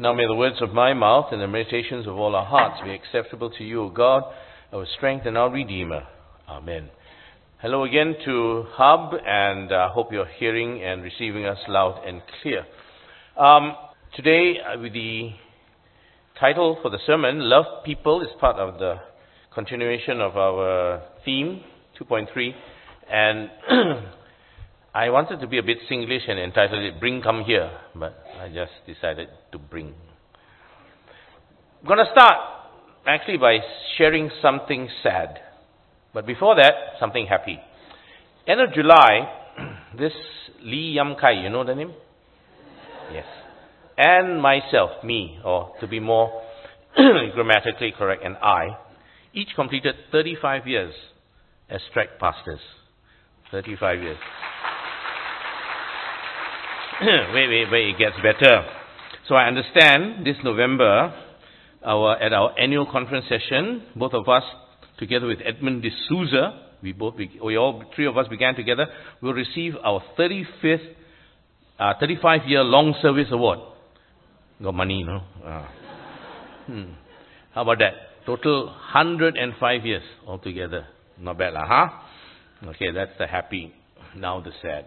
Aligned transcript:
Now 0.00 0.12
may 0.12 0.28
the 0.28 0.34
words 0.36 0.62
of 0.62 0.72
my 0.72 0.94
mouth 0.94 1.32
and 1.32 1.42
the 1.42 1.48
meditations 1.48 2.06
of 2.06 2.16
all 2.16 2.36
our 2.36 2.44
hearts 2.44 2.80
be 2.84 2.92
acceptable 2.92 3.50
to 3.50 3.64
you, 3.64 3.82
O 3.82 3.88
God, 3.88 4.22
our 4.72 4.86
strength 4.96 5.26
and 5.26 5.36
our 5.36 5.50
Redeemer. 5.50 6.06
Amen. 6.48 6.90
Hello 7.60 7.82
again 7.82 8.14
to 8.24 8.66
Hub, 8.74 9.12
and 9.26 9.72
I 9.72 9.86
uh, 9.86 9.88
hope 9.90 10.12
you're 10.12 10.28
hearing 10.38 10.84
and 10.84 11.02
receiving 11.02 11.46
us 11.46 11.58
loud 11.66 12.00
and 12.06 12.22
clear. 12.40 12.64
Um, 13.36 13.74
today, 14.14 14.58
uh, 14.60 14.78
with 14.78 14.92
the 14.92 15.30
title 16.38 16.78
for 16.80 16.92
the 16.92 16.98
sermon, 17.04 17.40
Love 17.40 17.82
People, 17.84 18.22
is 18.22 18.28
part 18.38 18.54
of 18.54 18.78
the 18.78 19.00
continuation 19.52 20.20
of 20.20 20.36
our 20.36 21.02
theme, 21.24 21.64
2.3, 22.00 22.54
and 23.10 23.50
I 24.98 25.10
wanted 25.10 25.38
to 25.42 25.46
be 25.46 25.58
a 25.58 25.62
bit 25.62 25.78
Singlish 25.88 26.28
and 26.28 26.40
entitled 26.40 26.82
it 26.82 26.98
Bring 26.98 27.22
Come 27.22 27.44
Here, 27.44 27.70
but 27.94 28.20
I 28.36 28.48
just 28.48 28.72
decided 28.84 29.28
to 29.52 29.58
bring. 29.58 29.94
I'm 31.80 31.86
going 31.86 32.04
to 32.04 32.10
start 32.10 32.34
actually 33.06 33.36
by 33.36 33.58
sharing 33.96 34.28
something 34.42 34.88
sad. 35.04 35.38
But 36.12 36.26
before 36.26 36.56
that, 36.56 36.72
something 36.98 37.28
happy. 37.28 37.60
End 38.48 38.60
of 38.60 38.72
July, 38.74 39.44
this 39.96 40.10
Lee 40.64 40.94
Yam 40.96 41.14
Kai, 41.14 41.44
you 41.44 41.48
know 41.48 41.62
the 41.62 41.76
name? 41.76 41.92
Yes. 43.12 43.26
And 43.96 44.42
myself, 44.42 45.04
me, 45.04 45.38
or 45.44 45.74
to 45.78 45.86
be 45.86 46.00
more 46.00 46.42
grammatically 46.96 47.92
correct, 47.96 48.24
and 48.24 48.36
I, 48.38 48.76
each 49.32 49.50
completed 49.54 49.94
35 50.10 50.66
years 50.66 50.94
as 51.70 51.82
TRAC 51.94 52.18
pastors. 52.18 52.58
35 53.52 54.02
years. 54.02 54.18
Wait, 57.00 57.48
wait, 57.48 57.70
wait, 57.70 57.88
it 57.90 57.98
gets 57.98 58.16
better. 58.16 58.66
So 59.28 59.36
I 59.36 59.46
understand 59.46 60.26
this 60.26 60.36
November, 60.42 61.14
our, 61.84 62.16
at 62.16 62.32
our 62.32 62.58
annual 62.58 62.86
conference 62.90 63.26
session, 63.28 63.84
both 63.94 64.14
of 64.14 64.28
us, 64.28 64.42
together 64.98 65.26
with 65.26 65.38
Edmund 65.44 65.82
D'Souza, 65.82 66.64
we 66.82 66.92
both, 66.92 67.14
we 67.42 67.56
all, 67.56 67.84
three 67.94 68.06
of 68.06 68.16
us 68.16 68.26
began 68.28 68.54
together, 68.56 68.86
will 69.20 69.32
receive 69.32 69.74
our 69.84 70.02
35th, 70.18 70.94
uh, 71.78 71.94
35 72.00 72.40
year 72.46 72.62
long 72.62 72.94
service 73.00 73.28
award. 73.30 73.60
Got 74.60 74.74
money, 74.74 74.98
you 74.98 75.06
know. 75.06 75.22
Uh, 75.44 75.68
hmm. 76.66 76.92
How 77.54 77.62
about 77.62 77.78
that? 77.78 77.92
Total 78.26 78.66
105 78.66 79.86
years 79.86 80.02
altogether. 80.26 80.86
Not 81.20 81.38
bad, 81.38 81.54
lah, 81.54 81.66
huh? 81.66 82.68
Okay, 82.70 82.90
that's 82.92 83.12
the 83.18 83.26
happy. 83.28 83.72
Now 84.16 84.40
the 84.40 84.50
sad. 84.62 84.86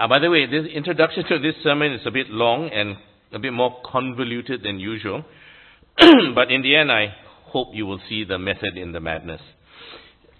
Uh, 0.00 0.08
by 0.08 0.18
the 0.18 0.30
way, 0.30 0.46
this 0.46 0.64
introduction 0.74 1.24
to 1.28 1.38
this 1.38 1.62
sermon 1.62 1.92
is 1.92 2.00
a 2.06 2.10
bit 2.10 2.30
long 2.30 2.70
and 2.70 2.96
a 3.34 3.38
bit 3.38 3.52
more 3.52 3.82
convoluted 3.84 4.62
than 4.62 4.80
usual. 4.80 5.22
but 6.34 6.50
in 6.50 6.62
the 6.62 6.74
end, 6.74 6.90
I 6.90 7.14
hope 7.44 7.74
you 7.74 7.84
will 7.84 8.00
see 8.08 8.24
the 8.24 8.38
method 8.38 8.78
in 8.78 8.92
the 8.92 9.00
madness. 9.00 9.42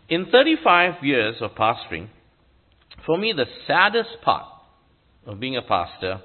In 0.09 0.31
35 0.33 1.05
years 1.05 1.35
of 1.43 1.51
pastoring, 1.51 2.09
for 3.05 3.19
me, 3.19 3.35
the 3.37 3.45
saddest 3.67 4.23
part 4.25 4.47
of 5.27 5.39
being 5.39 5.59
a 5.59 5.63
pastor 5.63 6.23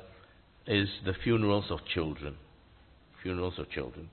is 0.65 0.87
the 1.05 1.13
funerals 1.21 1.65
of 1.69 1.79
children. 1.93 2.37
Funerals 3.21 3.55
of 3.59 3.69
children. 3.69 4.09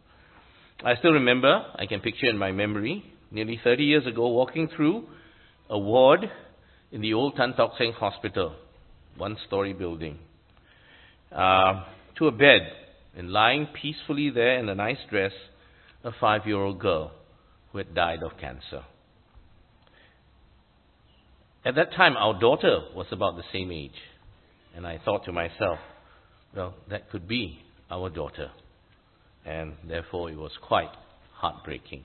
I 0.84 0.96
still 0.96 1.12
remember, 1.12 1.64
I 1.76 1.86
can 1.86 2.00
picture 2.00 2.26
in 2.26 2.38
my 2.38 2.50
memory, 2.50 3.04
nearly 3.30 3.60
30 3.62 3.84
years 3.84 4.04
ago, 4.04 4.26
walking 4.26 4.68
through 4.74 5.04
a 5.70 5.78
ward 5.78 6.28
in 6.90 7.02
the 7.02 7.14
old 7.14 7.36
Tan 7.36 7.54
Tock 7.54 7.74
Seng 7.78 7.92
Hospital 7.92 8.56
one 9.16 9.36
story 9.46 9.72
building, 9.72 10.18
uh, 11.30 11.84
to 12.18 12.26
a 12.26 12.32
bed, 12.32 12.60
and 13.16 13.30
lying 13.30 13.68
peacefully 13.80 14.30
there 14.30 14.58
in 14.58 14.68
a 14.68 14.74
nice 14.74 14.98
dress, 15.10 15.32
a 16.04 16.10
five 16.20 16.42
year 16.46 16.56
old 16.56 16.78
girl 16.78 17.12
who 17.70 17.78
had 17.78 17.94
died 17.94 18.22
of 18.22 18.32
cancer. 18.40 18.84
At 21.64 21.76
that 21.76 21.92
time, 21.94 22.16
our 22.16 22.38
daughter 22.38 22.80
was 22.94 23.06
about 23.12 23.36
the 23.36 23.44
same 23.52 23.70
age, 23.70 23.90
and 24.74 24.86
I 24.86 24.98
thought 25.04 25.24
to 25.26 25.32
myself, 25.32 25.78
well, 26.54 26.74
that 26.90 27.10
could 27.10 27.28
be 27.28 27.60
our 27.90 28.10
daughter, 28.10 28.50
and 29.46 29.74
therefore 29.86 30.30
it 30.30 30.36
was 30.36 30.52
quite 30.60 30.90
heartbreaking. 31.34 32.02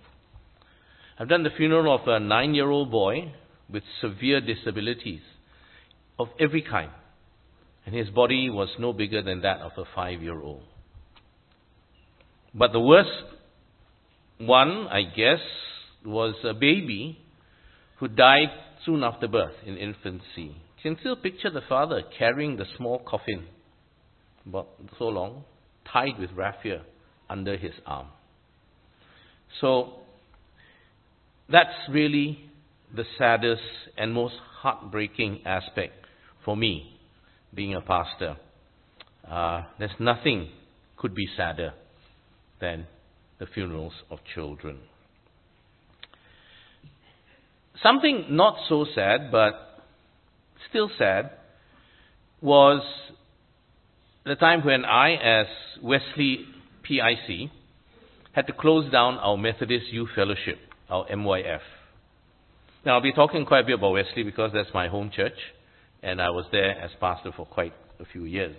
I've 1.20 1.30
done 1.30 1.44
the 1.44 1.50
funeral 1.58 1.96
of 1.96 2.08
a 2.08 2.20
nine 2.20 2.54
year 2.54 2.70
old 2.70 2.92
boy 2.92 3.34
with 3.70 3.84
severe 4.02 4.40
disabilities 4.40 5.22
of 6.20 6.30
every 6.40 6.62
kind. 6.62 6.92
And 7.86 7.96
his 7.96 8.10
body 8.10 8.50
was 8.50 8.70
no 8.80 8.92
bigger 8.94 9.22
than 9.22 9.42
that 9.42 9.60
of 9.62 9.72
a 9.78 9.84
five 9.96 10.22
year 10.22 10.40
old. 10.42 10.64
But 12.54 12.74
the 12.74 12.80
worst 12.80 13.10
one, 14.40 14.88
I 14.88 15.04
guess, 15.04 15.40
was 16.06 16.36
a 16.44 16.54
baby 16.54 17.20
who 18.00 18.08
died 18.08 18.50
soon 18.86 19.04
after 19.04 19.28
birth 19.28 19.54
in 19.66 19.78
infancy. 19.78 20.24
You 20.38 20.84
can 20.84 20.98
still 21.00 21.16
picture 21.16 21.50
the 21.50 21.62
father 21.68 22.04
carrying 22.18 22.58
the 22.58 22.66
small 22.78 23.00
coffin, 23.00 23.46
about 24.46 24.68
so 24.98 25.06
long, 25.06 25.44
tied 25.92 26.20
with 26.20 26.32
raffia 26.36 26.84
under 27.30 27.58
his 27.58 27.74
arm. 27.86 28.08
So, 29.62 29.94
that's 31.50 31.74
really 31.90 32.40
the 32.96 33.06
saddest 33.18 33.62
and 33.98 34.14
most 34.14 34.36
heartbreaking 34.62 35.42
aspect 35.46 36.07
for 36.48 36.56
me, 36.56 36.90
being 37.54 37.76
a 37.76 37.82
pastor. 37.82 38.38
Uh, 39.30 39.64
there's 39.80 39.92
nothing 40.00 40.48
could 40.96 41.14
be 41.14 41.28
sadder 41.36 41.74
than 42.62 42.88
the 43.38 43.46
funerals 43.46 43.92
of 44.10 44.20
children. 44.34 44.78
Something 47.84 48.28
not 48.30 48.56
so 48.70 48.86
sad, 48.96 49.30
but 49.30 49.84
still 50.70 50.90
sad, 50.98 51.32
was 52.40 52.82
the 54.26 54.36
time 54.36 54.66
when 54.66 54.86
I, 54.86 55.16
as 55.16 55.48
Wesley 55.84 56.46
PIC, 56.84 57.50
had 58.32 58.48
to 58.48 58.54
close 58.54 58.90
down 58.90 59.16
our 59.16 59.36
Methodist 59.36 59.88
Youth 59.92 60.12
Fellowship, 60.16 60.60
our 60.90 61.06
MYF. 61.08 61.60
Now, 62.86 62.94
I'll 62.94 63.02
be 63.02 63.12
talking 63.12 63.46
quite 63.46 63.66
a 63.66 63.66
bit 63.66 63.76
about 63.76 63.92
Wesley 63.92 64.24
because 64.24 64.52
that's 64.54 64.74
my 64.74 64.88
home 64.88 65.12
church 65.14 65.36
and 66.04 66.22
I 66.22 66.30
was 66.30 66.46
there 66.52 66.80
as 66.80 66.92
pastor 67.00 67.32
for 67.36 67.46
quite 67.46 67.74
a 68.00 68.06
few 68.06 68.26
years. 68.26 68.56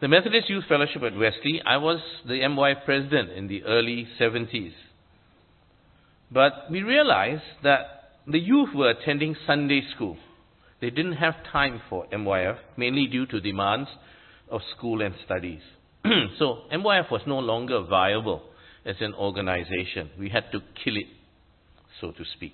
The 0.00 0.08
Methodist 0.08 0.48
Youth 0.48 0.64
Fellowship 0.68 1.02
at 1.02 1.16
Wesley, 1.16 1.60
I 1.66 1.76
was 1.78 2.00
the 2.26 2.46
MY 2.48 2.74
president 2.84 3.30
in 3.32 3.48
the 3.48 3.64
early 3.64 4.06
70s. 4.20 4.72
But 6.30 6.70
we 6.70 6.82
realized 6.82 7.42
that 7.62 8.12
the 8.26 8.38
youth 8.38 8.68
were 8.74 8.90
attending 8.90 9.34
Sunday 9.46 9.82
school. 9.94 10.16
They 10.80 10.90
didn't 10.90 11.14
have 11.14 11.34
time 11.50 11.80
for 11.88 12.06
MYF, 12.12 12.58
mainly 12.76 13.06
due 13.06 13.26
to 13.26 13.40
demands 13.40 13.88
of 14.50 14.60
school 14.76 15.02
and 15.02 15.14
studies. 15.24 15.60
so 16.38 16.58
MYF 16.72 17.10
was 17.10 17.22
no 17.26 17.38
longer 17.38 17.82
viable 17.82 18.42
as 18.84 18.96
an 19.00 19.14
organization. 19.14 20.10
We 20.18 20.28
had 20.28 20.44
to 20.52 20.60
kill 20.84 20.96
it, 20.96 21.06
so 22.00 22.12
to 22.12 22.24
speak. 22.36 22.52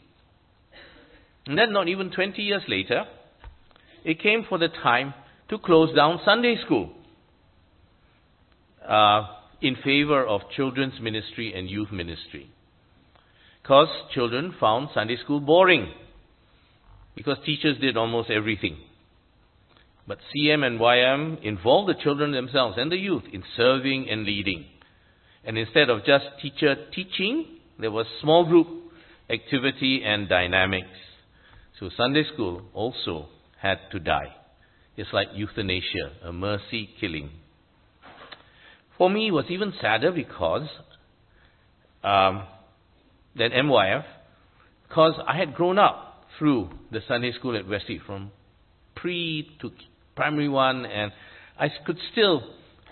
And 1.47 1.59
then, 1.59 1.73
not 1.73 1.89
even 1.89 2.11
20 2.11 2.41
years 2.41 2.63
later, 2.69 3.05
it 4.05 4.21
came 4.21 4.45
for 4.49 4.59
the 4.59 4.69
time 4.69 5.15
to 5.49 5.59
close 5.59 5.95
down 5.95 6.21
Sunday 6.25 6.57
school 6.65 6.91
uh, 8.87 9.27
in 9.61 9.77
favor 9.83 10.25
of 10.25 10.43
children's 10.55 11.01
ministry 11.01 11.55
and 11.55 11.69
youth 11.69 11.91
ministry. 11.91 12.51
Because 13.63 13.89
children 14.13 14.55
found 14.61 14.91
Sunday 14.93 15.17
school 15.23 15.41
boring. 15.41 15.91
Because 17.17 17.39
teachers 17.47 17.79
did 17.81 17.97
almost 17.97 18.31
everything. 18.31 18.77
But 20.07 20.19
CM 20.35 20.65
and 20.65 20.79
YM 20.79 21.43
involved 21.43 21.89
the 21.89 22.03
children 22.03 22.33
themselves 22.33 22.77
and 22.79 22.93
the 22.93 22.97
youth 22.97 23.23
in 23.33 23.43
serving 23.57 24.09
and 24.11 24.25
leading. 24.25 24.67
And 25.45 25.57
instead 25.57 25.89
of 25.89 26.05
just 26.05 26.27
teacher 26.43 26.77
teaching, 26.95 27.47
there 27.79 27.91
was 27.91 28.07
small 28.21 28.45
group 28.45 28.67
activity 29.31 30.03
and 30.05 30.29
dynamics. 30.29 30.89
So 31.81 31.89
Sunday 31.97 32.25
school 32.33 32.63
also 32.75 33.29
had 33.65 33.79
to 33.93 33.99
die. 33.99 34.35
It's 34.97 35.09
like 35.13 35.29
euthanasia, 35.35 36.13
a 36.23 36.33
mercy 36.33 36.91
killing. 37.01 37.31
For 38.99 39.09
me, 39.09 39.29
it 39.29 39.31
was 39.33 39.47
even 39.49 39.73
sadder 39.81 40.13
because 40.13 40.69
um, 42.05 42.45
than 43.35 43.51
MYF, 43.51 44.05
because 44.87 45.15
I 45.27 45.37
had 45.37 45.55
grown 45.55 45.79
up 45.79 46.27
through 46.39 46.69
the 46.93 47.01
Sunday 47.09 47.33
school 47.33 47.57
at 47.57 47.67
Wesley 47.67 48.01
from 48.07 48.31
pre 48.95 49.49
to 49.63 49.71
primary 50.15 50.49
one, 50.49 50.85
and 50.85 51.11
I 51.59 51.69
could 51.87 51.99
still, 52.13 52.43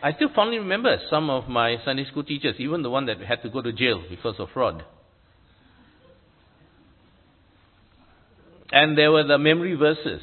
I 0.02 0.14
still 0.14 0.30
fondly 0.34 0.58
remember 0.58 0.96
some 1.10 1.28
of 1.28 1.48
my 1.48 1.76
Sunday 1.84 2.06
school 2.06 2.24
teachers, 2.24 2.56
even 2.58 2.82
the 2.82 2.90
one 2.90 3.06
that 3.06 3.20
had 3.20 3.42
to 3.42 3.50
go 3.50 3.60
to 3.60 3.72
jail 3.72 4.02
because 4.08 4.36
of 4.38 4.48
fraud. 4.54 4.82
And 8.72 8.96
there 8.96 9.12
were 9.12 9.24
the 9.24 9.38
memory 9.38 9.74
verses 9.74 10.22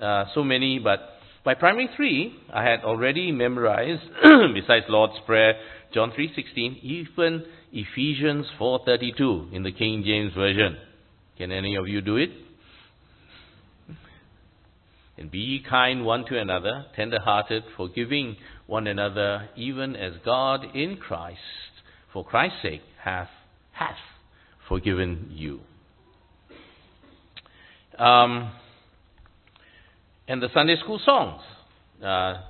uh, 0.00 0.24
so 0.34 0.44
many, 0.44 0.78
but 0.78 1.00
By 1.44 1.54
primary 1.54 1.88
three, 1.96 2.34
I 2.52 2.62
had 2.62 2.80
already 2.84 3.32
memorized, 3.32 4.02
besides 4.54 4.86
Lord's 4.88 5.18
Prayer, 5.24 5.54
John 5.94 6.12
3.16, 6.12 6.82
even 6.82 7.44
Ephesians 7.72 8.46
4.32 8.60 9.52
in 9.54 9.62
the 9.62 9.72
King 9.72 10.02
James 10.04 10.34
Version. 10.34 10.76
Can 11.38 11.50
any 11.50 11.76
of 11.76 11.88
you 11.88 12.00
do 12.00 12.16
it? 12.16 12.30
And 15.16 15.30
be 15.30 15.64
kind 15.68 16.04
one 16.04 16.26
to 16.26 16.38
another, 16.38 16.86
tender-hearted, 16.94 17.64
forgiving 17.76 18.36
one 18.66 18.86
another, 18.86 19.48
even 19.56 19.96
as 19.96 20.12
God 20.24 20.76
in 20.76 20.96
Christ, 20.96 21.40
for 22.12 22.24
Christ's 22.24 22.58
sake, 22.62 22.82
hath, 23.02 23.30
hath 23.72 23.96
forgiven 24.68 25.30
you. 25.32 25.60
Um, 27.98 28.52
and 30.28 30.42
the 30.42 30.48
Sunday 30.52 30.76
school 30.76 31.00
songs. 31.04 31.40
Uh, 32.04 32.42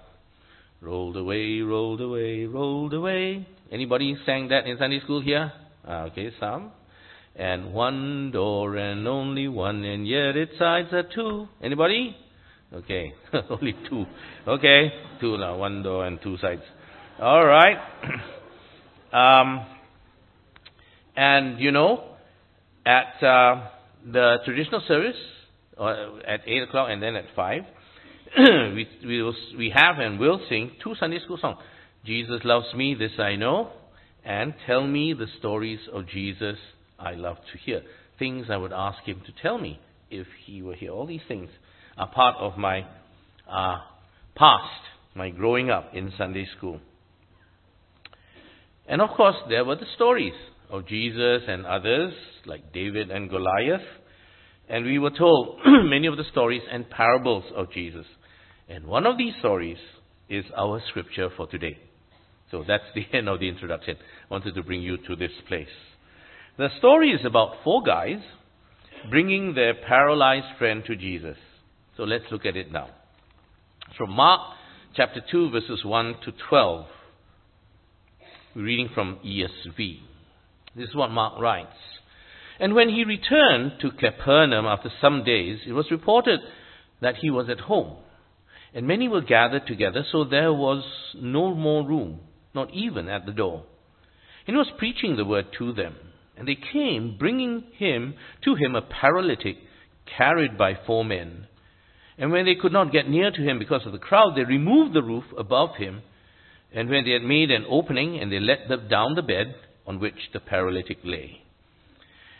rolled 0.80 1.16
away, 1.16 1.60
rolled 1.60 2.00
away, 2.00 2.44
rolled 2.44 2.92
away. 2.92 3.46
Anybody 3.70 4.16
sang 4.26 4.48
that 4.48 4.66
in 4.66 4.76
Sunday 4.78 5.00
school 5.00 5.22
here? 5.22 5.52
Uh, 5.86 6.08
okay, 6.10 6.30
some. 6.38 6.72
And 7.36 7.72
one 7.72 8.32
door 8.32 8.76
and 8.76 9.06
only 9.06 9.46
one, 9.46 9.84
and 9.84 10.06
yet 10.06 10.36
its 10.36 10.58
sides 10.58 10.92
are 10.92 11.04
two. 11.04 11.46
Anybody? 11.62 12.16
Okay, 12.74 13.12
only 13.50 13.74
two. 13.88 14.04
Okay, 14.46 14.92
two 15.20 15.38
now, 15.38 15.56
one 15.56 15.82
door 15.82 16.04
and 16.04 16.20
two 16.20 16.36
sides. 16.38 16.62
All 17.20 17.46
right. 17.46 17.78
um, 19.12 19.64
and 21.16 21.60
you 21.60 21.70
know, 21.70 22.16
at 22.84 23.22
uh, 23.22 23.68
the 24.04 24.38
traditional 24.44 24.82
service, 24.88 25.16
uh, 25.78 26.16
at 26.26 26.40
8 26.46 26.62
o'clock 26.64 26.88
and 26.90 27.02
then 27.02 27.16
at 27.16 27.26
5, 27.34 27.62
we, 28.38 28.88
we, 29.06 29.22
will, 29.22 29.34
we 29.56 29.72
have 29.74 29.98
and 29.98 30.18
will 30.18 30.40
sing 30.48 30.72
two 30.82 30.94
Sunday 30.98 31.18
school 31.24 31.38
songs. 31.40 31.58
Jesus 32.04 32.40
loves 32.44 32.72
me, 32.74 32.94
this 32.94 33.12
I 33.18 33.36
know, 33.36 33.70
and 34.24 34.54
tell 34.66 34.86
me 34.86 35.14
the 35.14 35.26
stories 35.38 35.80
of 35.92 36.06
Jesus 36.08 36.56
I 36.98 37.14
love 37.14 37.36
to 37.52 37.58
hear. 37.58 37.82
Things 38.18 38.46
I 38.50 38.56
would 38.56 38.72
ask 38.72 39.02
him 39.04 39.22
to 39.26 39.32
tell 39.42 39.58
me 39.58 39.80
if 40.10 40.26
he 40.44 40.62
were 40.62 40.74
here. 40.74 40.90
All 40.90 41.06
these 41.06 41.20
things 41.28 41.48
are 41.96 42.10
part 42.10 42.36
of 42.38 42.58
my 42.58 42.86
uh, 43.50 43.78
past, 44.34 44.82
my 45.14 45.30
growing 45.30 45.70
up 45.70 45.90
in 45.94 46.12
Sunday 46.16 46.46
school. 46.56 46.80
And 48.86 49.00
of 49.02 49.10
course, 49.10 49.36
there 49.48 49.64
were 49.64 49.76
the 49.76 49.86
stories 49.94 50.34
of 50.70 50.86
Jesus 50.86 51.42
and 51.46 51.66
others, 51.66 52.12
like 52.46 52.72
David 52.72 53.10
and 53.10 53.28
Goliath. 53.28 53.86
And 54.68 54.84
we 54.84 54.98
were 54.98 55.10
told 55.10 55.60
many 55.66 56.06
of 56.06 56.16
the 56.16 56.24
stories 56.30 56.62
and 56.70 56.88
parables 56.90 57.44
of 57.56 57.72
Jesus. 57.72 58.06
And 58.68 58.86
one 58.86 59.06
of 59.06 59.16
these 59.16 59.34
stories 59.38 59.78
is 60.28 60.44
our 60.56 60.82
scripture 60.88 61.30
for 61.36 61.46
today. 61.46 61.78
So 62.50 62.64
that's 62.66 62.84
the 62.94 63.06
end 63.16 63.28
of 63.28 63.40
the 63.40 63.48
introduction. 63.48 63.96
I 63.96 64.34
wanted 64.34 64.54
to 64.54 64.62
bring 64.62 64.82
you 64.82 64.98
to 65.08 65.16
this 65.16 65.32
place. 65.46 65.68
The 66.58 66.68
story 66.78 67.10
is 67.10 67.24
about 67.24 67.56
four 67.64 67.82
guys 67.82 68.20
bringing 69.10 69.54
their 69.54 69.74
paralyzed 69.74 70.58
friend 70.58 70.82
to 70.86 70.96
Jesus. 70.96 71.36
So 71.96 72.02
let's 72.02 72.24
look 72.30 72.44
at 72.46 72.56
it 72.56 72.72
now. 72.72 72.88
From 73.96 74.10
Mark 74.10 74.40
chapter 74.94 75.20
2, 75.30 75.50
verses 75.50 75.84
1 75.84 76.16
to 76.24 76.32
12. 76.48 76.86
We're 78.54 78.62
reading 78.62 78.88
from 78.94 79.18
ESV. 79.24 79.98
This 80.76 80.88
is 80.88 80.94
what 80.94 81.10
Mark 81.10 81.40
writes. 81.40 81.76
And 82.60 82.74
when 82.74 82.88
he 82.88 83.04
returned 83.04 83.72
to 83.80 83.90
Capernaum 83.90 84.66
after 84.66 84.90
some 85.00 85.24
days, 85.24 85.60
it 85.66 85.72
was 85.72 85.90
reported 85.90 86.40
that 87.00 87.16
he 87.16 87.30
was 87.30 87.48
at 87.48 87.60
home. 87.60 87.96
And 88.74 88.86
many 88.86 89.08
were 89.08 89.22
gathered 89.22 89.66
together, 89.66 90.04
so 90.10 90.24
there 90.24 90.52
was 90.52 90.84
no 91.14 91.54
more 91.54 91.86
room, 91.86 92.20
not 92.54 92.72
even 92.74 93.08
at 93.08 93.26
the 93.26 93.32
door. 93.32 93.64
And 94.46 94.54
he 94.54 94.58
was 94.58 94.72
preaching 94.78 95.16
the 95.16 95.24
word 95.24 95.46
to 95.58 95.72
them. 95.72 95.94
And 96.36 96.46
they 96.46 96.56
came, 96.72 97.16
bringing 97.18 97.64
him 97.76 98.14
to 98.44 98.54
him 98.54 98.74
a 98.74 98.82
paralytic 98.82 99.56
carried 100.16 100.58
by 100.58 100.74
four 100.86 101.04
men. 101.04 101.46
And 102.16 102.32
when 102.32 102.44
they 102.44 102.56
could 102.56 102.72
not 102.72 102.92
get 102.92 103.08
near 103.08 103.30
to 103.30 103.42
him 103.42 103.58
because 103.58 103.82
of 103.86 103.92
the 103.92 103.98
crowd, 103.98 104.34
they 104.36 104.44
removed 104.44 104.94
the 104.94 105.02
roof 105.02 105.24
above 105.36 105.76
him. 105.76 106.02
And 106.72 106.88
when 106.88 107.04
they 107.04 107.12
had 107.12 107.22
made 107.22 107.50
an 107.50 107.64
opening, 107.68 108.18
and 108.18 108.30
they 108.30 108.40
let 108.40 108.68
them 108.68 108.88
down 108.88 109.14
the 109.14 109.22
bed 109.22 109.54
on 109.86 110.00
which 110.00 110.30
the 110.32 110.40
paralytic 110.40 110.98
lay. 111.04 111.42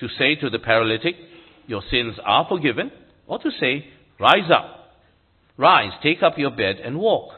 to 0.00 0.08
say 0.18 0.34
to 0.36 0.50
the 0.50 0.58
paralytic, 0.58 1.14
Your 1.66 1.82
sins 1.90 2.16
are 2.24 2.46
forgiven, 2.48 2.90
or 3.26 3.38
to 3.38 3.50
say, 3.60 3.86
Rise 4.18 4.50
up, 4.50 4.92
rise, 5.56 5.92
take 6.02 6.22
up 6.22 6.38
your 6.38 6.50
bed 6.50 6.76
and 6.82 6.98
walk. 6.98 7.32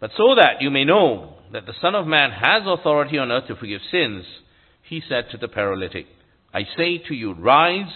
But 0.00 0.10
so 0.16 0.34
that 0.34 0.60
you 0.60 0.70
may 0.70 0.84
know 0.84 1.34
that 1.52 1.66
the 1.66 1.74
Son 1.80 1.94
of 1.94 2.06
Man 2.06 2.30
has 2.30 2.62
authority 2.66 3.18
on 3.18 3.30
earth 3.30 3.48
to 3.48 3.56
forgive 3.56 3.80
sins, 3.90 4.24
he 4.82 5.02
said 5.08 5.26
to 5.30 5.38
the 5.38 5.48
paralytic, 5.48 6.06
I 6.52 6.62
say 6.76 6.98
to 7.08 7.14
you, 7.14 7.34
rise, 7.34 7.90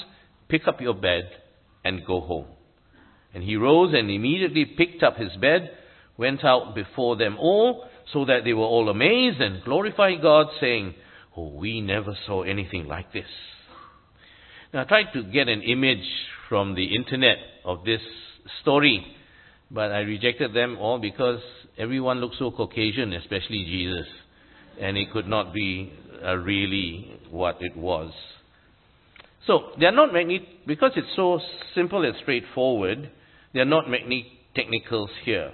pick 0.49 0.69
up 0.69 0.81
your 0.81 0.95
bed, 0.95 1.31
and 1.85 2.07
go 2.07 2.21
home. 2.21 2.47
And 3.33 3.43
he 3.43 3.57
rose 3.57 3.93
and 3.95 4.11
immediately 4.11 4.65
picked 4.65 5.03
up 5.03 5.17
his 5.17 5.33
bed, 5.41 5.71
went 6.17 6.45
out 6.45 6.75
before 6.75 7.17
them 7.17 7.37
all, 7.39 7.87
so 8.13 8.25
that 8.27 8.45
they 8.45 8.53
were 8.53 8.65
all 8.65 8.89
amazed 8.89 9.41
and 9.41 9.65
glorified 9.65 10.23
God, 10.23 10.47
saying, 10.61 10.95
Oh, 11.37 11.49
we 11.49 11.81
never 11.81 12.17
saw 12.27 12.43
anything 12.43 12.87
like 12.87 13.13
this. 13.13 13.27
Now, 14.73 14.83
I 14.83 14.85
tried 14.85 15.13
to 15.15 15.23
get 15.25 15.49
an 15.49 15.63
image 15.63 16.05
from 16.49 16.75
the 16.75 16.95
internet 16.95 17.39
of 17.65 17.85
this 17.85 18.01
story, 18.63 19.05
but 19.71 19.91
I 19.91 20.01
rejected 20.01 20.55
them 20.55 20.79
all 20.79 20.99
because 20.99 21.41
everyone 21.77 22.21
looked 22.21 22.37
so 22.39 22.51
Caucasian, 22.51 23.13
especially 23.13 23.65
Jesus, 23.65 24.07
and 24.81 24.97
it 24.97 25.11
could 25.13 25.27
not 25.27 25.53
be 25.53 25.93
uh, 26.25 26.37
really 26.37 27.19
what 27.31 27.59
it 27.61 27.77
was. 27.77 28.13
So, 29.47 29.73
they 29.79 29.87
are 29.87 29.93
not 29.93 30.13
many, 30.13 30.47
because 30.67 30.93
it's 30.97 31.15
so 31.17 31.41
simple 31.75 32.05
and 32.05 32.15
straightforward, 32.23 33.11
there 33.53 33.63
are 33.63 33.67
not 33.67 33.89
many 33.89 34.41
technicals 34.55 35.11
here. 35.25 35.53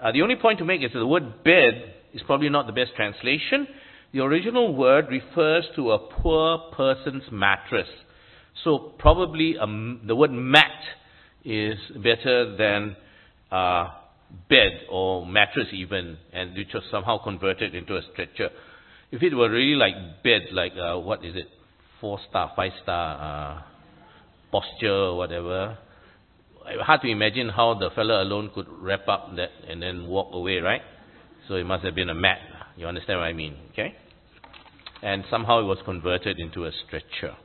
Uh, 0.00 0.12
the 0.12 0.22
only 0.22 0.36
point 0.36 0.58
to 0.58 0.64
make 0.64 0.82
is 0.82 0.92
that 0.92 0.98
the 0.98 1.06
word 1.06 1.44
bed 1.44 1.94
is 2.14 2.22
probably 2.26 2.48
not 2.48 2.66
the 2.66 2.72
best 2.72 2.92
translation. 2.96 3.66
The 4.12 4.20
original 4.20 4.74
word 4.74 5.06
refers 5.08 5.66
to 5.76 5.92
a 5.92 5.98
poor 5.98 6.58
person's 6.76 7.22
mattress. 7.30 7.88
So 8.64 8.92
probably 8.98 9.56
um, 9.58 10.00
the 10.06 10.16
word 10.16 10.32
mat 10.32 10.66
is 11.44 11.78
better 11.94 12.56
than 12.56 12.96
uh, 13.52 13.88
bed 14.48 14.80
or 14.90 15.24
mattress 15.26 15.68
even, 15.72 16.18
and 16.32 16.56
which 16.56 16.68
was 16.74 16.82
somehow 16.90 17.22
converted 17.22 17.74
into 17.74 17.96
a 17.96 18.02
stretcher. 18.12 18.50
If 19.12 19.22
it 19.22 19.34
were 19.34 19.50
really 19.50 19.76
like 19.76 19.94
bed, 20.22 20.42
like 20.52 20.72
uh, 20.72 20.98
what 20.98 21.24
is 21.24 21.36
it, 21.36 21.46
four 22.00 22.18
star, 22.28 22.52
five 22.56 22.72
star 22.82 23.58
uh, 23.58 23.62
posture 24.50 24.92
or 24.92 25.16
whatever, 25.16 25.78
hard 26.80 27.00
to 27.02 27.08
imagine 27.08 27.48
how 27.48 27.74
the 27.74 27.90
fellow 27.94 28.22
alone 28.22 28.50
could 28.54 28.66
wrap 28.68 29.08
up 29.08 29.34
that 29.36 29.50
and 29.68 29.82
then 29.82 30.06
walk 30.06 30.28
away, 30.32 30.58
right? 30.58 30.82
So 31.48 31.54
it 31.54 31.64
must 31.64 31.84
have 31.84 31.94
been 31.94 32.08
a 32.08 32.14
mat. 32.14 32.38
You 32.80 32.86
understand 32.86 33.18
what 33.18 33.26
I 33.26 33.34
mean? 33.34 33.56
Okay? 33.72 33.94
And 35.02 35.24
somehow 35.30 35.60
it 35.60 35.64
was 35.64 35.76
converted 35.84 36.40
into 36.40 36.64
a 36.64 36.70
stretcher. 36.86 37.36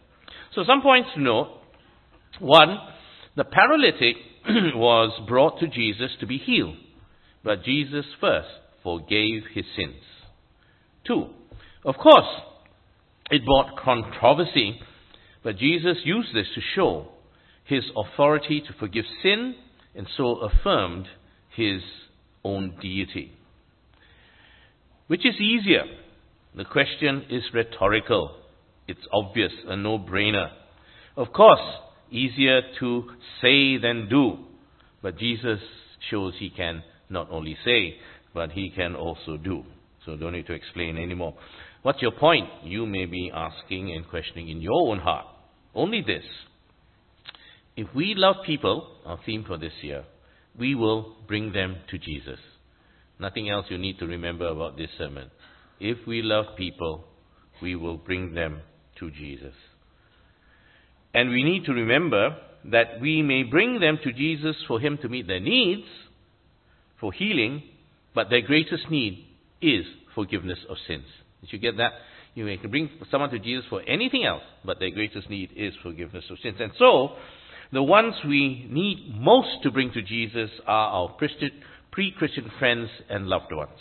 So 0.54 0.64
some 0.66 0.82
points 0.82 1.10
to 1.14 1.22
note. 1.22 1.50
One, 2.40 2.78
the 3.36 3.44
paralytic 3.44 4.16
was 4.76 5.12
brought 5.28 5.60
to 5.60 5.68
Jesus 5.68 6.12
to 6.22 6.26
be 6.26 6.38
healed. 6.38 6.78
But 7.44 7.66
Jesus 7.66 8.06
first 8.22 8.48
forgave 8.82 9.44
his 9.54 9.66
sins. 9.76 10.02
Two, 11.06 11.28
of 11.84 11.96
course, 11.98 12.42
it 13.30 13.44
brought 13.44 13.78
controversy, 13.78 14.80
but 15.44 15.58
Jesus 15.58 15.98
used 16.06 16.34
this 16.34 16.48
to 16.56 16.62
show 16.76 17.10
his 17.66 17.84
authority 17.98 18.62
to 18.62 18.74
forgive 18.80 19.06
sin 19.22 19.56
and 19.96 20.08
so 20.16 20.38
affirmed 20.38 21.08
his 21.54 21.82
own 22.46 22.78
deity. 22.82 23.34
Which 25.08 25.26
is 25.26 25.36
easier? 25.40 25.84
The 26.56 26.66
question 26.66 27.26
is 27.30 27.44
rhetorical. 27.54 28.38
It's 28.88 29.06
obvious, 29.12 29.52
a 29.68 29.76
no 29.76 30.00
brainer. 30.00 30.50
Of 31.16 31.32
course, 31.34 31.62
easier 32.12 32.62
to 32.80 33.04
say 33.42 33.78
than 33.78 34.08
do, 34.10 34.38
but 35.02 35.18
Jesus 35.18 35.60
shows 36.10 36.34
he 36.40 36.50
can 36.50 36.84
not 37.10 37.30
only 37.30 37.58
say, 37.64 37.96
but 38.34 38.52
he 38.52 38.72
can 38.76 38.96
also 38.96 39.38
do. 39.38 39.64
So 40.06 40.16
don't 40.18 40.34
need 40.34 40.48
to 40.48 40.54
explain 40.54 40.98
anymore. 40.98 41.36
What's 41.82 42.02
your 42.02 42.12
point? 42.12 42.48
You 42.64 42.86
may 42.86 43.06
be 43.06 43.32
asking 43.34 43.92
and 43.92 44.08
questioning 44.08 44.50
in 44.50 44.62
your 44.62 44.90
own 44.90 45.00
heart. 45.00 45.26
Only 45.74 46.02
this. 46.02 46.24
If 47.76 47.88
we 47.94 48.14
love 48.16 48.38
people, 48.46 48.88
our 49.06 49.20
theme 49.26 49.44
for 49.46 49.58
this 49.58 49.74
year, 49.82 50.04
we 50.58 50.74
will 50.74 51.16
bring 51.28 51.52
them 51.52 51.78
to 51.90 51.98
Jesus. 51.98 52.40
Nothing 53.20 53.50
else 53.50 53.66
you 53.70 53.78
need 53.78 54.00
to 54.00 54.06
remember 54.06 54.48
about 54.48 54.78
this 54.78 54.90
sermon. 54.98 55.32
If 55.80 56.06
we 56.08 56.22
love 56.22 56.46
people, 56.58 57.06
we 57.62 57.76
will 57.76 57.98
bring 57.98 58.34
them 58.34 58.62
to 59.00 59.12
Jesus. 59.12 59.54
And 61.14 61.30
we 61.30 61.44
need 61.44 61.66
to 61.66 61.74
remember 61.74 62.38
that 62.66 63.00
we 63.02 63.22
may 63.22 63.44
bring 63.44 63.80
them 63.80 64.00
to 64.04 64.12
Jesus 64.12 64.56
for 64.68 64.80
Him 64.80 64.98
to 65.02 65.10
meet 65.10 65.28
their 65.28 65.40
needs, 65.40 65.88
for 67.00 67.14
healing, 67.14 67.64
but 68.14 68.30
their 68.30 68.42
greatest 68.42 68.90
need 68.90 69.26
is 69.62 69.86
forgiveness 70.14 70.60
of 70.70 70.78
sins. 70.88 71.06
Did 71.42 71.54
you 71.54 71.60
get 71.60 71.78
that? 71.78 71.92
You 72.34 72.46
can 72.58 72.70
bring 72.70 72.90
someone 73.10 73.30
to 73.30 73.40
Jesus 73.40 73.66
for 73.70 73.82
anything 73.82 74.26
else, 74.26 74.44
but 74.66 74.80
their 74.80 74.90
greatest 74.90 75.30
need 75.30 75.52
is 75.56 75.74
forgiveness 75.82 76.26
of 76.30 76.38
sins. 76.44 76.58
And 76.60 76.72
so, 76.78 77.16
the 77.72 77.82
ones 77.82 78.14
we 78.28 78.68
need 78.70 79.16
most 79.16 79.64
to 79.64 79.72
bring 79.72 79.92
to 79.94 80.02
Jesus 80.02 80.50
are 80.68 80.90
our 80.90 81.10
pre 81.96 82.12
Christian 82.12 82.52
friends 82.60 82.90
and 83.10 83.28
loved 83.28 83.54
ones. 83.54 83.80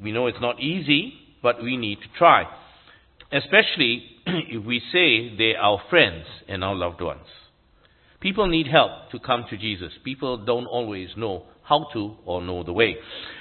We 0.00 0.12
know 0.12 0.28
it's 0.28 0.40
not 0.40 0.60
easy, 0.60 1.12
but 1.42 1.60
we 1.60 1.76
need 1.76 1.96
to 1.96 2.06
try. 2.16 2.44
Especially 3.32 4.04
if 4.26 4.64
we 4.64 4.80
say 4.92 5.36
they 5.36 5.56
are 5.56 5.72
our 5.72 5.82
friends 5.90 6.24
and 6.48 6.62
our 6.62 6.76
loved 6.76 7.00
ones. 7.00 7.26
People 8.20 8.46
need 8.46 8.68
help 8.68 9.10
to 9.10 9.18
come 9.18 9.44
to 9.50 9.56
Jesus. 9.56 9.90
People 10.04 10.44
don't 10.44 10.66
always 10.66 11.08
know 11.16 11.42
how 11.64 11.88
to 11.92 12.14
or 12.24 12.40
know 12.40 12.62
the 12.62 12.72
way. 12.72 12.94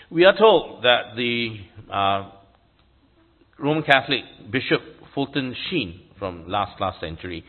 We 0.10 0.26
are 0.26 0.36
told 0.36 0.84
that 0.84 1.16
the 1.16 1.58
uh, 1.94 2.32
Roman 3.60 3.84
Catholic 3.84 4.24
Bishop 4.50 4.82
Fulton 5.14 5.56
Sheen 5.70 6.02
from 6.18 6.48
last 6.48 6.82
last 6.82 7.00
century, 7.00 7.46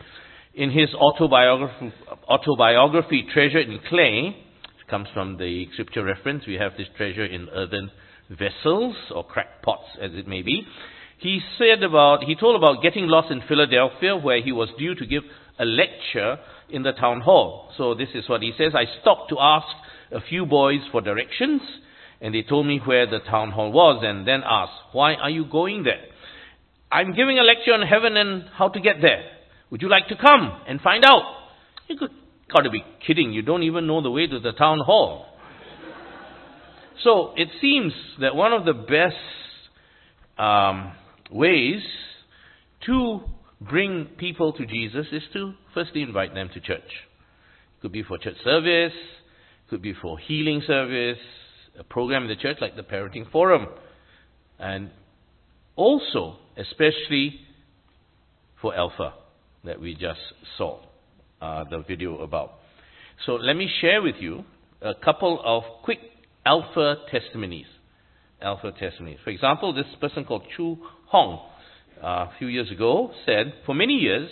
in 0.53 0.71
his 0.71 0.93
autobiography, 0.95 1.93
autobiography 2.29 3.27
Treasure 3.33 3.61
in 3.61 3.81
Clay, 3.89 4.37
comes 4.93 5.09
from 5.15 5.39
the 5.39 5.67
scripture 5.73 6.05
reference, 6.05 6.47
we 6.47 6.53
have 6.57 6.73
this 6.77 6.87
treasure 6.99 7.25
in 7.25 7.49
earthen 7.49 7.91
vessels 8.29 8.95
or 9.15 9.25
cracked 9.25 9.65
pots 9.65 9.89
as 9.99 10.11
it 10.13 10.29
may 10.29 10.43
be. 10.43 10.67
He 11.17 11.41
said 11.57 11.83
about, 11.83 12.25
he 12.25 12.37
told 12.37 12.57
about 12.57 12.83
getting 12.83 13.07
lost 13.07 13.31
in 13.31 13.41
Philadelphia 13.49 14.15
where 14.19 14.43
he 14.43 14.53
was 14.53 14.69
due 14.79 14.95
to 14.95 15.07
give 15.07 15.23
a 15.59 15.65
lecture 15.65 16.37
in 16.69 16.83
the 16.83 16.93
town 16.93 17.23
hall. 17.23 17.71
So 17.79 17.95
this 17.95 18.11
is 18.15 18.29
what 18.29 18.43
he 18.43 18.53
says. 18.59 18.73
I 18.75 18.85
stopped 19.01 19.31
to 19.31 19.39
ask 19.41 19.67
a 20.11 20.21
few 20.21 20.45
boys 20.45 20.81
for 20.93 21.01
directions 21.01 21.63
and 22.21 22.35
they 22.35 22.43
told 22.43 22.67
me 22.67 22.79
where 22.85 23.07
the 23.07 23.21
town 23.21 23.51
hall 23.51 23.73
was 23.73 24.05
and 24.07 24.29
then 24.29 24.43
asked, 24.45 24.73
why 24.93 25.15
are 25.15 25.31
you 25.31 25.47
going 25.47 25.85
there? 25.85 26.05
I'm 26.91 27.15
giving 27.15 27.39
a 27.39 27.43
lecture 27.43 27.73
on 27.73 27.81
heaven 27.81 28.19
and 28.19 28.45
how 28.53 28.69
to 28.69 28.79
get 28.79 28.97
there. 29.01 29.25
Would 29.71 29.81
you 29.81 29.89
like 29.89 30.09
to 30.09 30.17
come 30.17 30.53
and 30.69 30.83
find 30.83 31.03
out? 31.03 31.23
You 31.89 31.97
could, 31.97 32.11
got 32.53 32.63
to 32.63 32.71
be 32.71 32.85
kidding. 33.07 33.33
You 33.33 33.43
don't 33.43 33.63
even 33.63 33.87
know 33.87 34.03
the 34.03 34.11
way 34.11 34.27
to 34.27 34.41
the 34.41 34.53
town 34.53 34.79
hall. 34.85 35.27
so 37.03 37.33
it 37.37 37.49
seems 37.61 37.93
that 38.21 38.35
one 38.35 38.53
of 38.53 38.65
the 38.65 38.75
best 38.75 39.17
um, 40.39 40.93
ways 41.31 41.83
to 42.87 43.21
bring 43.61 44.07
people 44.19 44.53
to 44.53 44.67
Jesus 44.67 45.07
is 45.13 45.23
to 45.33 45.55
firstly 45.75 46.03
invite 46.03 46.35
them 46.35 46.51
to 46.55 46.61
church. 46.61 46.81
Could 47.81 47.93
be 47.93 48.03
for 48.03 48.19
church 48.19 48.37
service, 48.45 48.93
could 49.71 49.83
be 49.83 49.95
for 49.95 50.19
healing 50.19 50.63
service, 50.67 51.19
a 51.79 51.85
program 51.85 52.23
in 52.23 52.29
the 52.29 52.37
church 52.37 52.59
like 52.61 52.77
the 52.77 52.83
Parenting 52.83 53.31
Forum. 53.31 53.67
And 54.59 54.91
also, 55.77 56.37
especially 56.57 57.41
for 58.61 58.75
Alpha 58.75 59.15
that 59.65 59.81
we 59.81 59.95
just 59.95 60.21
saw 60.59 60.81
uh, 61.43 61.65
the 61.69 61.83
video 61.87 62.19
about. 62.21 62.53
So 63.27 63.33
let 63.33 63.55
me 63.55 63.69
share 63.81 64.01
with 64.01 64.17
you 64.21 64.45
a 64.81 64.95
couple 64.95 65.41
of 65.45 65.65
quick 65.83 65.99
Alpha 66.47 66.97
testimonies. 67.11 67.67
Alpha 68.41 68.73
testimonies. 68.79 69.19
For 69.23 69.31
example, 69.31 69.75
this 69.75 69.87
person 70.01 70.25
called 70.25 70.43
Chu 70.57 70.79
Hong 71.07 71.41
uh, 72.03 72.07
a 72.07 72.33
few 72.39 72.49
years 72.49 72.71
ago 72.71 73.13
said, 73.27 73.55
For 73.67 73.75
many 73.75 73.95
years, 73.95 74.29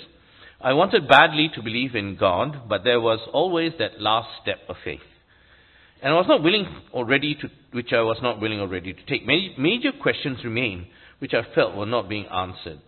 I 0.61 0.73
wanted 0.73 1.09
badly 1.09 1.51
to 1.55 1.63
believe 1.63 1.95
in 1.95 2.17
God, 2.17 2.69
but 2.69 2.85
there 2.85 3.01
was 3.01 3.21
always 3.33 3.73
that 3.79 4.01
last 4.01 4.29
step 4.43 4.59
of 4.69 4.77
faith. 4.85 5.01
And 6.03 6.13
I 6.13 6.17
was 6.17 6.27
not 6.29 6.43
willing 6.43 6.67
already 6.93 7.35
to, 7.37 7.49
which 7.73 7.93
I 7.93 8.01
was 8.03 8.19
not 8.23 8.41
willing 8.41 8.61
already 8.61 8.93
to 8.93 9.07
take. 9.07 9.27
Many 9.27 9.55
Major 9.59 9.93
questions 10.01 10.39
remain, 10.45 10.87
which 11.19 11.35
I 11.35 11.43
felt 11.55 11.77
were 11.77 11.87
not 11.87 12.09
being 12.09 12.27
answered. 12.27 12.81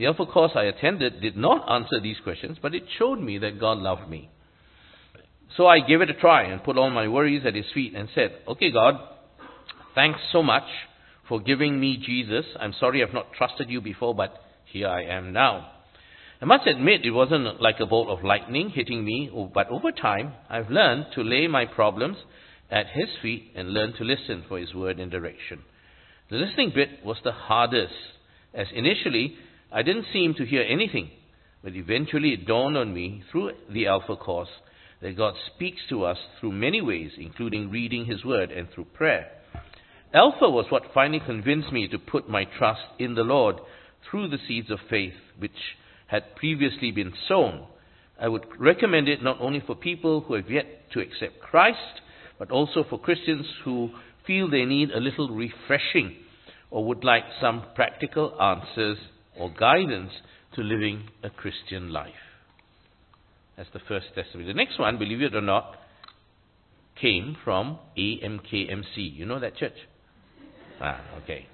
The 0.00 0.06
Alpha 0.06 0.24
course 0.24 0.52
I 0.54 0.62
attended 0.62 1.20
did 1.20 1.36
not 1.36 1.70
answer 1.70 2.00
these 2.00 2.16
questions, 2.24 2.56
but 2.62 2.74
it 2.74 2.84
showed 2.98 3.20
me 3.20 3.36
that 3.36 3.60
God 3.60 3.76
loved 3.76 4.08
me. 4.08 4.30
So 5.58 5.66
I 5.66 5.80
gave 5.80 6.00
it 6.00 6.08
a 6.08 6.14
try 6.14 6.44
and 6.44 6.64
put 6.64 6.78
all 6.78 6.88
my 6.88 7.06
worries 7.06 7.42
at 7.44 7.54
His 7.54 7.66
feet 7.74 7.94
and 7.94 8.08
said, 8.14 8.30
Okay, 8.48 8.70
God, 8.70 8.94
thanks 9.94 10.18
so 10.32 10.42
much 10.42 10.64
for 11.28 11.38
giving 11.38 11.78
me 11.78 11.98
Jesus. 11.98 12.46
I'm 12.58 12.72
sorry 12.80 13.02
I've 13.02 13.12
not 13.12 13.34
trusted 13.34 13.68
you 13.68 13.82
before, 13.82 14.14
but 14.14 14.32
here 14.64 14.88
I 14.88 15.02
am 15.02 15.34
now. 15.34 15.70
I 16.40 16.46
must 16.46 16.66
admit 16.66 17.04
it 17.04 17.10
wasn't 17.10 17.60
like 17.60 17.78
a 17.78 17.84
bolt 17.84 18.08
of 18.08 18.24
lightning 18.24 18.70
hitting 18.70 19.04
me, 19.04 19.30
but 19.52 19.68
over 19.68 19.92
time 19.92 20.32
I've 20.48 20.70
learned 20.70 21.08
to 21.14 21.22
lay 21.22 21.46
my 21.46 21.66
problems 21.66 22.16
at 22.70 22.86
His 22.94 23.10
feet 23.20 23.52
and 23.54 23.74
learn 23.74 23.92
to 23.98 24.04
listen 24.04 24.46
for 24.48 24.58
His 24.58 24.72
word 24.72 24.98
and 24.98 25.10
direction. 25.10 25.60
The 26.30 26.36
listening 26.36 26.72
bit 26.74 27.04
was 27.04 27.18
the 27.22 27.32
hardest, 27.32 27.92
as 28.54 28.68
initially 28.74 29.36
I 29.72 29.82
didn't 29.82 30.06
seem 30.12 30.34
to 30.34 30.44
hear 30.44 30.62
anything, 30.62 31.10
but 31.62 31.74
eventually 31.76 32.30
it 32.30 32.46
dawned 32.46 32.76
on 32.76 32.92
me 32.92 33.22
through 33.30 33.52
the 33.72 33.86
Alpha 33.86 34.16
course 34.16 34.48
that 35.00 35.16
God 35.16 35.34
speaks 35.54 35.80
to 35.88 36.04
us 36.04 36.18
through 36.40 36.52
many 36.52 36.80
ways, 36.80 37.12
including 37.16 37.70
reading 37.70 38.04
His 38.04 38.24
word 38.24 38.50
and 38.50 38.68
through 38.74 38.86
prayer. 38.86 39.28
Alpha 40.12 40.50
was 40.50 40.66
what 40.70 40.92
finally 40.92 41.20
convinced 41.24 41.72
me 41.72 41.86
to 41.88 41.98
put 41.98 42.28
my 42.28 42.44
trust 42.58 42.82
in 42.98 43.14
the 43.14 43.22
Lord 43.22 43.56
through 44.10 44.28
the 44.28 44.38
seeds 44.48 44.70
of 44.70 44.80
faith, 44.88 45.14
which 45.38 45.52
had 46.08 46.34
previously 46.34 46.90
been 46.90 47.12
sown. 47.28 47.66
I 48.20 48.26
would 48.26 48.46
recommend 48.58 49.08
it 49.08 49.22
not 49.22 49.40
only 49.40 49.62
for 49.64 49.76
people 49.76 50.22
who 50.22 50.34
have 50.34 50.50
yet 50.50 50.90
to 50.92 51.00
accept 51.00 51.40
Christ, 51.40 52.00
but 52.38 52.50
also 52.50 52.84
for 52.88 52.98
Christians 52.98 53.46
who 53.64 53.90
feel 54.26 54.50
they 54.50 54.64
need 54.64 54.90
a 54.90 54.98
little 54.98 55.28
refreshing 55.30 56.16
or 56.70 56.84
would 56.84 57.04
like 57.04 57.24
some 57.40 57.64
practical 57.76 58.36
answers 58.40 58.98
or 59.40 59.50
guidance 59.50 60.12
to 60.54 60.62
living 60.62 61.08
a 61.22 61.30
Christian 61.30 61.90
life. 61.92 62.12
That's 63.56 63.70
the 63.72 63.80
first 63.88 64.06
testimony. 64.14 64.46
The 64.46 64.54
next 64.54 64.78
one, 64.78 64.98
believe 64.98 65.22
it 65.22 65.34
or 65.34 65.40
not, 65.40 65.76
came 67.00 67.36
from 67.42 67.78
AMKMC. 67.96 68.96
You 68.96 69.24
know 69.26 69.40
that 69.40 69.56
church? 69.56 69.74
Ah, 70.80 71.00
okay. 71.22 71.46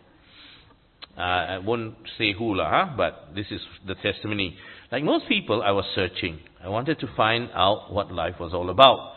Uh, 1.16 1.20
I 1.20 1.58
won't 1.58 1.94
say 2.18 2.32
hula, 2.32 2.68
huh? 2.68 2.94
but 2.96 3.34
this 3.34 3.46
is 3.50 3.60
the 3.86 3.94
testimony. 3.94 4.56
Like 4.92 5.02
most 5.02 5.28
people, 5.28 5.62
I 5.62 5.70
was 5.70 5.84
searching. 5.94 6.40
I 6.62 6.68
wanted 6.68 6.98
to 7.00 7.06
find 7.16 7.50
out 7.54 7.92
what 7.92 8.12
life 8.12 8.34
was 8.38 8.52
all 8.52 8.70
about, 8.70 9.14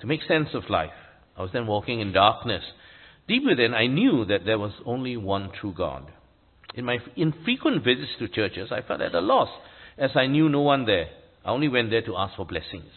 to 0.00 0.06
make 0.06 0.20
sense 0.28 0.48
of 0.54 0.70
life. 0.70 0.90
I 1.36 1.42
was 1.42 1.50
then 1.52 1.66
walking 1.66 2.00
in 2.00 2.12
darkness. 2.12 2.62
Deep 3.26 3.42
within, 3.46 3.74
I 3.74 3.86
knew 3.86 4.24
that 4.26 4.44
there 4.44 4.58
was 4.58 4.72
only 4.84 5.16
one 5.16 5.50
true 5.58 5.74
God. 5.76 6.12
In 6.74 6.84
my 6.84 6.98
infrequent 7.16 7.84
visits 7.84 8.12
to 8.18 8.28
churches, 8.28 8.70
I 8.72 8.82
felt 8.82 9.00
at 9.00 9.14
a 9.14 9.20
loss, 9.20 9.50
as 9.98 10.10
I 10.14 10.26
knew 10.26 10.48
no 10.48 10.60
one 10.60 10.86
there. 10.86 11.08
I 11.44 11.50
only 11.50 11.68
went 11.68 11.90
there 11.90 12.02
to 12.02 12.16
ask 12.16 12.36
for 12.36 12.46
blessings. 12.46 12.92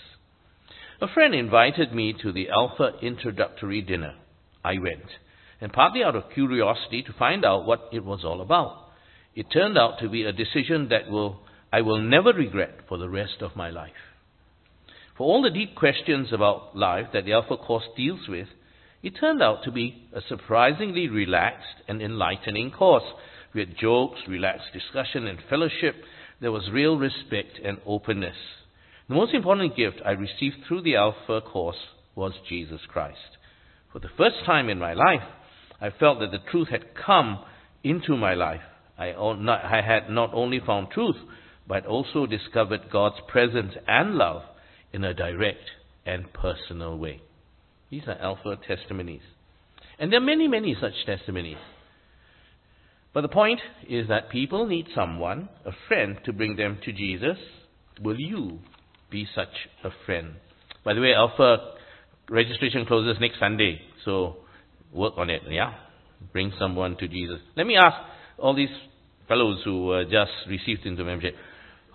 A 1.01 1.07
friend 1.07 1.35
invited 1.35 1.93
me 1.93 2.13
to 2.21 2.31
the 2.31 2.49
Alpha 2.49 2.93
introductory 3.01 3.81
dinner. 3.81 4.15
I 4.63 4.77
went 4.79 5.09
and 5.61 5.71
partly 5.73 6.03
out 6.03 6.15
of 6.15 6.29
curiosity 6.33 7.01
to 7.03 7.13
find 7.13 7.45
out 7.45 7.65
what 7.65 7.89
it 7.91 8.03
was 8.03 8.23
all 8.23 8.41
about. 8.41 8.89
It 9.35 9.47
turned 9.51 9.77
out 9.77 9.99
to 9.99 10.09
be 10.09 10.23
a 10.23 10.31
decision 10.31 10.89
that 10.89 11.09
will, 11.09 11.39
I 11.71 11.81
will 11.81 12.01
never 12.01 12.31
regret 12.31 12.79
for 12.87 12.97
the 12.97 13.09
rest 13.09 13.41
of 13.41 13.55
my 13.55 13.69
life. 13.69 13.91
For 15.17 15.23
all 15.23 15.41
the 15.41 15.49
deep 15.49 15.75
questions 15.75 16.31
about 16.31 16.75
life 16.75 17.07
that 17.13 17.25
the 17.25 17.33
Alpha 17.33 17.57
Course 17.57 17.85
deals 17.95 18.27
with, 18.27 18.47
it 19.01 19.13
turned 19.19 19.41
out 19.41 19.63
to 19.63 19.71
be 19.71 20.07
a 20.13 20.21
surprisingly 20.27 21.07
relaxed 21.07 21.83
and 21.87 22.01
enlightening 22.01 22.71
course. 22.71 23.03
We 23.55 23.61
had 23.61 23.77
jokes, 23.77 24.19
relaxed 24.27 24.73
discussion, 24.73 25.27
and 25.27 25.39
fellowship. 25.49 25.95
There 26.41 26.51
was 26.51 26.69
real 26.73 26.97
respect 26.97 27.57
and 27.63 27.77
openness. 27.85 28.35
The 29.07 29.15
most 29.15 29.33
important 29.33 29.77
gift 29.77 30.01
I 30.05 30.11
received 30.11 30.57
through 30.67 30.81
the 30.81 30.97
Alpha 30.97 31.39
Course 31.39 31.77
was 32.15 32.33
Jesus 32.49 32.81
Christ. 32.89 33.37
For 33.93 33.99
the 33.99 34.09
first 34.17 34.35
time 34.45 34.67
in 34.67 34.77
my 34.77 34.93
life, 34.93 35.23
I 35.79 35.89
felt 35.89 36.19
that 36.19 36.31
the 36.31 36.51
truth 36.51 36.67
had 36.67 36.95
come 37.05 37.45
into 37.81 38.17
my 38.17 38.33
life. 38.33 38.61
I, 38.97 39.13
I 39.13 39.81
had 39.85 40.09
not 40.09 40.33
only 40.33 40.59
found 40.59 40.91
truth, 40.91 41.15
but 41.65 41.85
also 41.85 42.25
discovered 42.25 42.91
God's 42.91 43.21
presence 43.29 43.73
and 43.87 44.15
love 44.15 44.41
in 44.91 45.05
a 45.05 45.13
direct 45.13 45.63
and 46.05 46.31
personal 46.33 46.97
way. 46.97 47.21
These 47.89 48.03
are 48.07 48.17
Alpha 48.19 48.57
testimonies. 48.67 49.21
And 49.97 50.11
there 50.11 50.19
are 50.19 50.25
many, 50.25 50.49
many 50.49 50.75
such 50.79 51.05
testimonies. 51.05 51.57
But 53.15 53.21
the 53.21 53.29
point 53.29 53.61
is 53.87 54.09
that 54.09 54.29
people 54.29 54.67
need 54.67 54.87
someone, 54.93 55.47
a 55.65 55.71
friend, 55.87 56.17
to 56.25 56.33
bring 56.33 56.57
them 56.57 56.79
to 56.83 56.91
Jesus. 56.91 57.37
Will 58.01 58.19
you 58.19 58.59
be 59.09 59.25
such 59.33 59.69
a 59.85 59.89
friend? 60.05 60.33
By 60.83 60.93
the 60.93 60.99
way, 60.99 61.13
Alpha 61.13 61.75
registration 62.29 62.85
closes 62.85 63.15
next 63.21 63.39
Sunday, 63.39 63.79
so 64.03 64.35
work 64.93 65.13
on 65.15 65.29
it, 65.29 65.43
yeah? 65.49 65.75
Bring 66.33 66.51
someone 66.59 66.97
to 66.97 67.07
Jesus. 67.07 67.39
Let 67.55 67.65
me 67.65 67.77
ask 67.77 67.95
all 68.37 68.53
these 68.53 68.75
fellows 69.29 69.61
who 69.63 69.91
uh, 69.91 70.03
just 70.03 70.31
received 70.49 70.85
into 70.85 71.05
membership. 71.05 71.35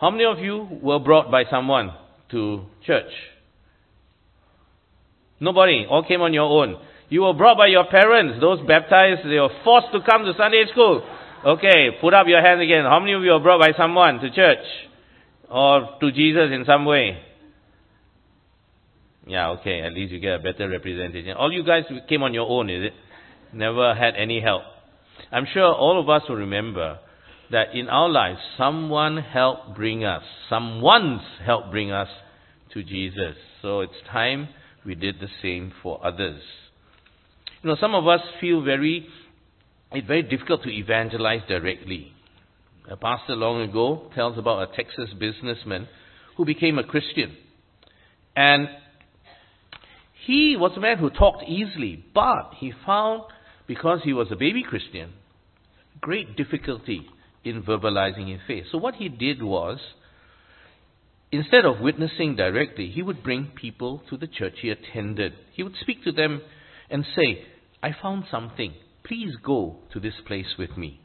How 0.00 0.10
many 0.10 0.24
of 0.24 0.38
you 0.38 0.80
were 0.80 1.00
brought 1.00 1.30
by 1.30 1.44
someone 1.50 1.90
to 2.30 2.64
church? 2.86 3.12
Nobody. 5.38 5.84
All 5.84 6.02
came 6.02 6.22
on 6.22 6.32
your 6.32 6.44
own. 6.44 6.80
You 7.10 7.22
were 7.22 7.34
brought 7.34 7.58
by 7.58 7.66
your 7.66 7.84
parents. 7.86 8.40
Those 8.40 8.60
baptized, 8.66 9.24
they 9.24 9.38
were 9.38 9.50
forced 9.64 9.88
to 9.92 10.00
come 10.08 10.24
to 10.24 10.32
Sunday 10.38 10.64
school. 10.70 11.02
Okay, 11.44 11.90
put 12.00 12.14
up 12.14 12.26
your 12.28 12.40
hand 12.40 12.60
again. 12.60 12.84
How 12.84 13.00
many 13.00 13.12
of 13.12 13.22
you 13.22 13.32
were 13.32 13.40
brought 13.40 13.60
by 13.60 13.72
someone 13.76 14.20
to 14.20 14.30
church? 14.30 14.64
Or 15.50 15.96
to 16.00 16.12
Jesus 16.12 16.50
in 16.52 16.64
some 16.64 16.84
way? 16.84 17.18
Yeah, 19.26 19.50
okay, 19.50 19.80
at 19.80 19.92
least 19.92 20.12
you 20.12 20.20
get 20.20 20.34
a 20.34 20.38
better 20.38 20.68
representation. 20.68 21.36
All 21.36 21.52
you 21.52 21.64
guys 21.64 21.84
came 22.08 22.22
on 22.22 22.32
your 22.32 22.48
own, 22.48 22.70
is 22.70 22.86
it? 22.86 22.92
Never 23.52 23.94
had 23.94 24.14
any 24.16 24.40
help. 24.40 24.62
I'm 25.32 25.46
sure 25.52 25.74
all 25.74 26.00
of 26.00 26.08
us 26.08 26.28
will 26.28 26.36
remember 26.36 26.98
that 27.50 27.74
in 27.74 27.88
our 27.88 28.08
lives, 28.08 28.38
someone 28.56 29.18
helped 29.18 29.74
bring 29.74 30.04
us, 30.04 30.22
someone's 30.48 31.22
helped 31.44 31.70
bring 31.70 31.90
us 31.90 32.08
to 32.72 32.84
Jesus. 32.84 33.34
So 33.62 33.80
it's 33.80 33.92
time 34.10 34.48
we 34.86 34.94
did 34.94 35.16
the 35.20 35.28
same 35.42 35.72
for 35.82 36.04
others. 36.04 36.40
You 37.62 37.68
know, 37.68 37.76
some 37.78 37.94
of 37.94 38.08
us 38.08 38.20
feel 38.40 38.62
very, 38.62 39.06
it's 39.92 40.06
very 40.06 40.22
difficult 40.22 40.62
to 40.62 40.70
evangelize 40.70 41.42
directly. 41.46 42.12
A 42.90 42.96
pastor 42.96 43.36
long 43.36 43.60
ago 43.68 44.10
tells 44.14 44.38
about 44.38 44.70
a 44.70 44.76
Texas 44.76 45.10
businessman 45.18 45.86
who 46.36 46.46
became 46.46 46.78
a 46.78 46.84
Christian. 46.84 47.36
And 48.34 48.68
he 50.26 50.56
was 50.56 50.72
a 50.76 50.80
man 50.80 50.96
who 50.96 51.10
talked 51.10 51.44
easily, 51.46 52.02
but 52.14 52.52
he 52.56 52.72
found, 52.86 53.24
because 53.66 54.00
he 54.04 54.14
was 54.14 54.28
a 54.30 54.36
baby 54.36 54.62
Christian, 54.62 55.12
great 56.00 56.36
difficulty 56.36 57.06
in 57.44 57.62
verbalizing 57.62 58.30
his 58.32 58.40
faith. 58.46 58.64
So 58.72 58.78
what 58.78 58.94
he 58.94 59.10
did 59.10 59.42
was, 59.42 59.78
instead 61.30 61.66
of 61.66 61.80
witnessing 61.80 62.36
directly, 62.36 62.88
he 62.88 63.02
would 63.02 63.22
bring 63.22 63.52
people 63.54 64.02
to 64.08 64.16
the 64.16 64.26
church 64.26 64.54
he 64.62 64.70
attended. 64.70 65.34
He 65.52 65.62
would 65.62 65.76
speak 65.78 66.04
to 66.04 66.12
them 66.12 66.40
and 66.90 67.04
say, 67.16 67.44
I 67.82 67.90
found 68.00 68.24
something. 68.30 68.74
Please 69.04 69.34
go 69.42 69.76
to 69.92 70.00
this 70.00 70.14
place 70.26 70.54
with 70.58 70.76
me. 70.76 71.00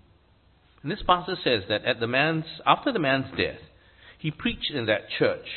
And 0.81 0.91
this 0.91 1.03
pastor 1.05 1.35
says 1.43 1.63
that 1.69 1.85
at 1.85 1.99
the 1.99 2.07
man's, 2.07 2.45
after 2.65 2.91
the 2.91 2.99
man's 2.99 3.31
death, 3.37 3.59
he 4.19 4.31
preached 4.31 4.71
in 4.73 4.85
that 4.85 5.09
church. 5.17 5.47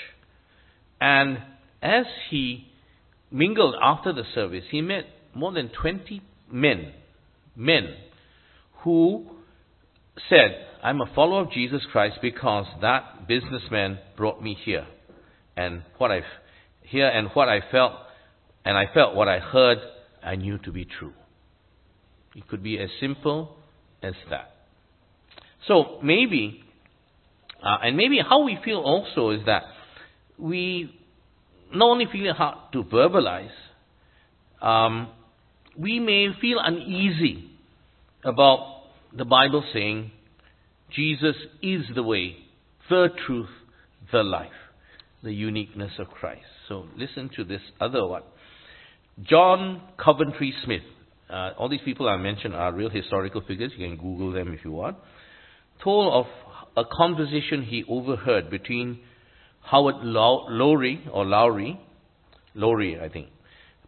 And 1.00 1.38
as 1.82 2.06
he 2.30 2.68
mingled 3.30 3.74
after 3.82 4.12
the 4.12 4.24
service, 4.34 4.64
he 4.70 4.80
met 4.80 5.04
more 5.34 5.52
than 5.52 5.70
20 5.70 6.22
men, 6.50 6.92
men, 7.54 7.94
who 8.84 9.26
said, 10.28 10.66
I'm 10.82 11.00
a 11.00 11.14
follower 11.14 11.42
of 11.42 11.52
Jesus 11.52 11.82
Christ 11.92 12.16
because 12.22 12.66
that 12.80 13.28
businessman 13.28 13.98
brought 14.16 14.42
me 14.42 14.56
here. 14.64 14.86
And 15.56 15.82
what 15.98 16.10
I've 16.10 16.22
here 16.82 17.08
and 17.08 17.28
what 17.34 17.48
I 17.48 17.60
felt, 17.70 17.92
and 18.64 18.76
I 18.76 18.84
felt 18.94 19.14
what 19.14 19.28
I 19.28 19.40
heard, 19.40 19.78
I 20.22 20.36
knew 20.36 20.58
to 20.58 20.72
be 20.72 20.84
true. 20.84 21.12
It 22.34 22.46
could 22.48 22.62
be 22.62 22.78
as 22.78 22.90
simple 23.00 23.56
as 24.02 24.14
that. 24.30 24.50
So 25.66 25.98
maybe, 26.02 26.62
uh, 27.62 27.78
and 27.82 27.96
maybe 27.96 28.20
how 28.26 28.44
we 28.44 28.58
feel 28.64 28.78
also 28.78 29.30
is 29.30 29.44
that 29.46 29.62
we 30.38 30.94
not 31.72 31.86
only 31.90 32.06
feel 32.10 32.30
it 32.30 32.36
hard 32.36 32.72
to 32.72 32.84
verbalize, 32.84 33.50
um, 34.60 35.08
we 35.78 36.00
may 36.00 36.28
feel 36.40 36.58
uneasy 36.60 37.50
about 38.24 38.82
the 39.16 39.24
Bible 39.24 39.64
saying 39.72 40.10
Jesus 40.94 41.36
is 41.62 41.82
the 41.94 42.02
way, 42.02 42.36
the 42.88 43.08
truth, 43.26 43.48
the 44.12 44.22
life, 44.22 44.50
the 45.22 45.32
uniqueness 45.32 45.92
of 45.98 46.08
Christ. 46.08 46.46
So 46.68 46.86
listen 46.96 47.30
to 47.36 47.44
this 47.44 47.60
other 47.80 48.06
one. 48.06 48.22
John 49.22 49.82
Coventry 50.02 50.54
Smith. 50.64 50.82
Uh, 51.28 51.50
all 51.58 51.68
these 51.68 51.80
people 51.84 52.08
I 52.08 52.16
mentioned 52.16 52.54
are 52.54 52.72
real 52.72 52.90
historical 52.90 53.42
figures. 53.42 53.72
You 53.76 53.86
can 53.86 53.96
Google 53.96 54.32
them 54.32 54.52
if 54.52 54.64
you 54.64 54.72
want. 54.72 54.96
Told 55.82 56.12
of 56.12 56.26
a 56.76 56.84
conversation 56.90 57.64
he 57.64 57.84
overheard 57.88 58.50
between 58.50 59.00
Howard 59.62 59.96
Lowry, 60.02 61.04
or 61.12 61.26
Lowry, 61.26 61.78
Lowry, 62.54 62.98
I 63.00 63.08
think, 63.08 63.28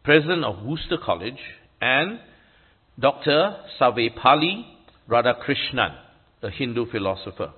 president 0.05 0.45
of 0.45 0.65
Wooster 0.65 0.99
College, 1.03 1.39
and 1.81 2.21
Dr. 2.99 3.57
Sarvepalli 3.81 4.65
Radhakrishnan, 5.09 5.97
a 6.43 6.51
Hindu 6.51 6.91
philosopher. 6.91 7.53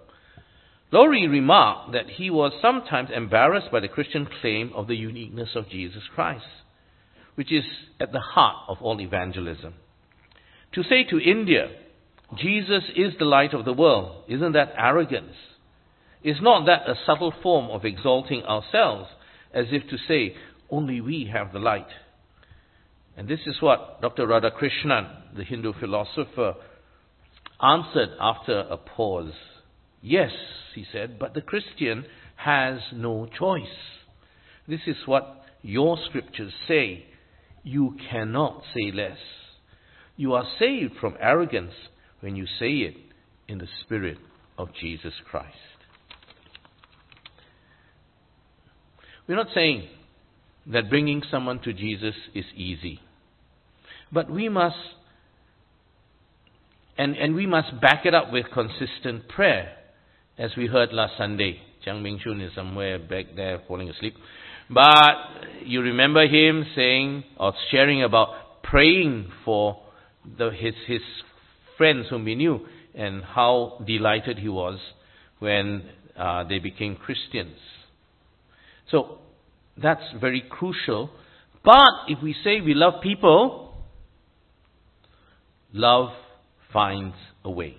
Lowry 0.92 1.26
remarked 1.26 1.92
that 1.92 2.08
he 2.08 2.30
was 2.30 2.52
sometimes 2.60 3.08
embarrassed 3.14 3.72
by 3.72 3.80
the 3.80 3.88
Christian 3.88 4.28
claim 4.40 4.72
of 4.74 4.86
the 4.86 4.94
uniqueness 4.94 5.50
of 5.54 5.68
Jesus 5.68 6.02
Christ, 6.14 6.44
which 7.34 7.52
is 7.52 7.64
at 8.00 8.12
the 8.12 8.20
heart 8.20 8.56
of 8.68 8.78
all 8.80 9.00
evangelism. 9.00 9.74
To 10.74 10.82
say 10.82 11.04
to 11.10 11.18
India, 11.18 11.68
Jesus 12.36 12.84
is 12.96 13.12
the 13.18 13.24
light 13.24 13.52
of 13.52 13.64
the 13.64 13.72
world, 13.72 14.24
isn't 14.28 14.52
that 14.52 14.72
arrogance? 14.76 15.34
Is 16.22 16.36
not 16.40 16.66
that 16.66 16.88
a 16.88 16.94
subtle 17.04 17.32
form 17.42 17.70
of 17.70 17.84
exalting 17.84 18.42
ourselves, 18.42 19.08
as 19.52 19.66
if 19.70 19.88
to 19.90 19.96
say, 20.08 20.34
only 20.70 21.00
we 21.00 21.30
have 21.32 21.52
the 21.52 21.58
light? 21.58 21.88
And 23.16 23.28
this 23.28 23.40
is 23.46 23.56
what 23.60 24.00
Dr. 24.00 24.26
Radhakrishnan, 24.26 25.36
the 25.36 25.44
Hindu 25.44 25.74
philosopher, 25.78 26.54
answered 27.60 28.10
after 28.18 28.60
a 28.60 28.76
pause. 28.76 29.32
Yes, 30.00 30.30
he 30.74 30.84
said, 30.90 31.18
but 31.18 31.34
the 31.34 31.42
Christian 31.42 32.06
has 32.36 32.80
no 32.92 33.26
choice. 33.38 33.62
This 34.66 34.80
is 34.86 34.96
what 35.06 35.44
your 35.62 35.98
scriptures 36.08 36.52
say. 36.66 37.04
You 37.62 37.96
cannot 38.10 38.62
say 38.74 38.92
less. 38.92 39.18
You 40.16 40.34
are 40.34 40.46
saved 40.58 40.94
from 41.00 41.16
arrogance 41.20 41.72
when 42.20 42.36
you 42.36 42.46
say 42.58 42.70
it 42.78 42.96
in 43.48 43.58
the 43.58 43.68
Spirit 43.84 44.18
of 44.58 44.68
Jesus 44.80 45.14
Christ. 45.30 45.56
We're 49.26 49.36
not 49.36 49.48
saying 49.54 49.88
that 50.66 50.90
bringing 50.90 51.22
someone 51.30 51.60
to 51.60 51.72
Jesus 51.72 52.14
is 52.34 52.44
easy. 52.56 53.00
But 54.12 54.30
we 54.30 54.48
must 54.48 54.76
and, 56.98 57.16
and 57.16 57.34
we 57.34 57.46
must 57.46 57.80
back 57.80 58.04
it 58.04 58.14
up 58.14 58.32
with 58.32 58.46
consistent 58.52 59.28
prayer, 59.28 59.76
as 60.38 60.50
we 60.56 60.66
heard 60.66 60.92
last 60.92 61.14
Sunday. 61.16 61.60
Chang 61.84 62.02
Ming 62.02 62.20
Shun 62.22 62.40
is 62.40 62.54
somewhere 62.54 62.98
back 62.98 63.34
there 63.34 63.62
falling 63.66 63.88
asleep. 63.88 64.14
But 64.70 65.14
you 65.64 65.82
remember 65.82 66.26
him 66.26 66.64
saying 66.74 67.24
or 67.38 67.52
sharing 67.70 68.02
about 68.02 68.62
praying 68.62 69.30
for 69.44 69.80
the, 70.38 70.50
his, 70.50 70.74
his 70.86 71.02
friends 71.76 72.06
whom 72.10 72.26
he 72.26 72.34
knew 72.34 72.60
and 72.94 73.22
how 73.22 73.82
delighted 73.86 74.38
he 74.38 74.48
was 74.48 74.78
when 75.38 75.82
uh, 76.16 76.44
they 76.44 76.58
became 76.58 76.96
Christians. 76.96 77.56
So 78.90 79.18
that's 79.80 80.02
very 80.20 80.42
crucial. 80.48 81.10
But 81.64 82.08
if 82.08 82.22
we 82.22 82.34
say 82.44 82.60
we 82.60 82.74
love 82.74 83.02
people, 83.02 83.74
love 85.72 86.10
finds 86.72 87.16
a 87.44 87.50
way. 87.50 87.76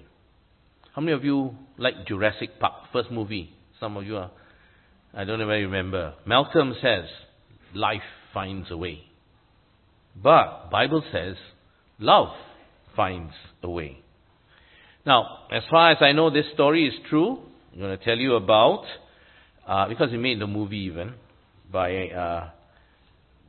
How 0.96 1.02
many 1.02 1.13
of 1.13 1.24
you 1.24 1.56
like 1.78 2.06
Jurassic 2.08 2.60
Park, 2.60 2.74
first 2.91 3.12
movie? 3.12 3.52
Some 3.80 3.98
of 3.98 4.06
you 4.06 4.17
are, 4.17 4.32
I 5.15 5.26
don't 5.26 5.39
know 5.39 5.49
if 5.49 5.60
you 5.60 5.65
remember. 5.65 6.15
Malcolm 6.26 6.73
says, 6.82 7.06
life 7.76 8.02
finds 8.34 8.71
a 8.71 8.78
way. 8.78 9.04
But 10.21 10.69
Bible 10.71 11.04
says, 11.12 11.36
love 11.99 12.30
finds 12.95 13.34
a 13.62 13.69
way. 13.69 13.99
Now, 15.06 15.45
as 15.52 15.63
far 15.69 15.91
as 15.91 15.97
I 16.02 16.13
know, 16.13 16.30
this 16.30 16.45
story 16.54 16.88
is 16.88 16.93
true. 17.10 17.39
I'm 17.73 17.80
going 17.80 17.97
to 17.97 18.04
tell 18.04 18.17
you 18.17 18.36
about, 18.36 18.86
uh, 19.67 19.88
because 19.88 20.10
he 20.12 20.17
made 20.17 20.39
the 20.39 20.47
movie 20.47 20.78
even, 20.78 21.13
by 21.71 22.08
uh, 22.08 22.49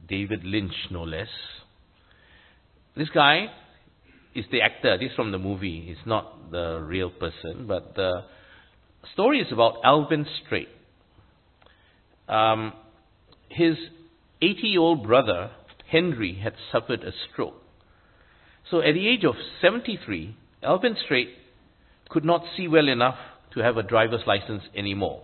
David 0.09 0.45
Lynch, 0.45 0.75
no 0.91 1.05
less. 1.05 1.29
This 2.97 3.09
guy 3.09 3.47
is 4.35 4.45
the 4.51 4.63
actor. 4.63 4.99
This 4.99 5.11
is 5.11 5.17
from 5.17 5.33
the 5.33 5.39
movie. 5.39 5.87
It's 5.89 6.07
not 6.07 6.51
the 6.51 6.81
real 6.81 7.11
person. 7.11 7.67
But 7.67 7.95
the 7.95 8.25
story 9.13 9.41
is 9.41 9.53
about 9.53 9.77
Alvin 9.85 10.27
Straight. 10.45 10.69
Um, 12.29 12.73
his 13.49 13.77
80 14.41 14.67
year 14.67 14.81
old 14.81 15.07
brother 15.07 15.51
Henry 15.91 16.41
had 16.43 16.55
suffered 16.73 17.05
a 17.05 17.13
stroke. 17.31 17.63
So 18.71 18.79
at 18.79 18.95
the 18.95 19.09
age 19.09 19.25
of 19.25 19.35
73, 19.61 20.37
Alvin 20.63 20.97
Straight 21.05 21.29
could 22.09 22.25
not 22.25 22.43
see 22.57 22.67
well 22.67 22.89
enough 22.89 23.19
to 23.53 23.61
have 23.61 23.77
a 23.77 23.83
driver's 23.83 24.23
license 24.27 24.63
anymore. 24.77 25.23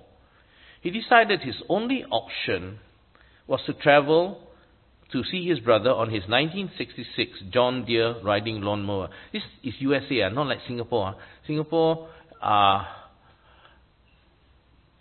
He 0.81 0.91
decided 0.91 1.41
his 1.41 1.57
only 1.69 2.05
option 2.11 2.79
was 3.47 3.61
to 3.67 3.73
travel 3.75 4.41
to 5.13 5.25
see 5.25 5.49
his 5.49 5.59
brother 5.59 5.91
on 5.91 6.09
his 6.09 6.23
1966 6.29 7.51
John 7.53 7.85
Deere 7.85 8.23
riding 8.23 8.61
lawnmower. 8.61 9.09
This 9.33 9.43
is 9.65 9.75
USA, 9.81 10.23
ah, 10.23 10.29
not 10.29 10.47
like 10.47 10.59
Singapore. 10.67 11.17
Ah. 11.17 11.21
Singapore, 11.47 12.09
uh, 12.41 12.85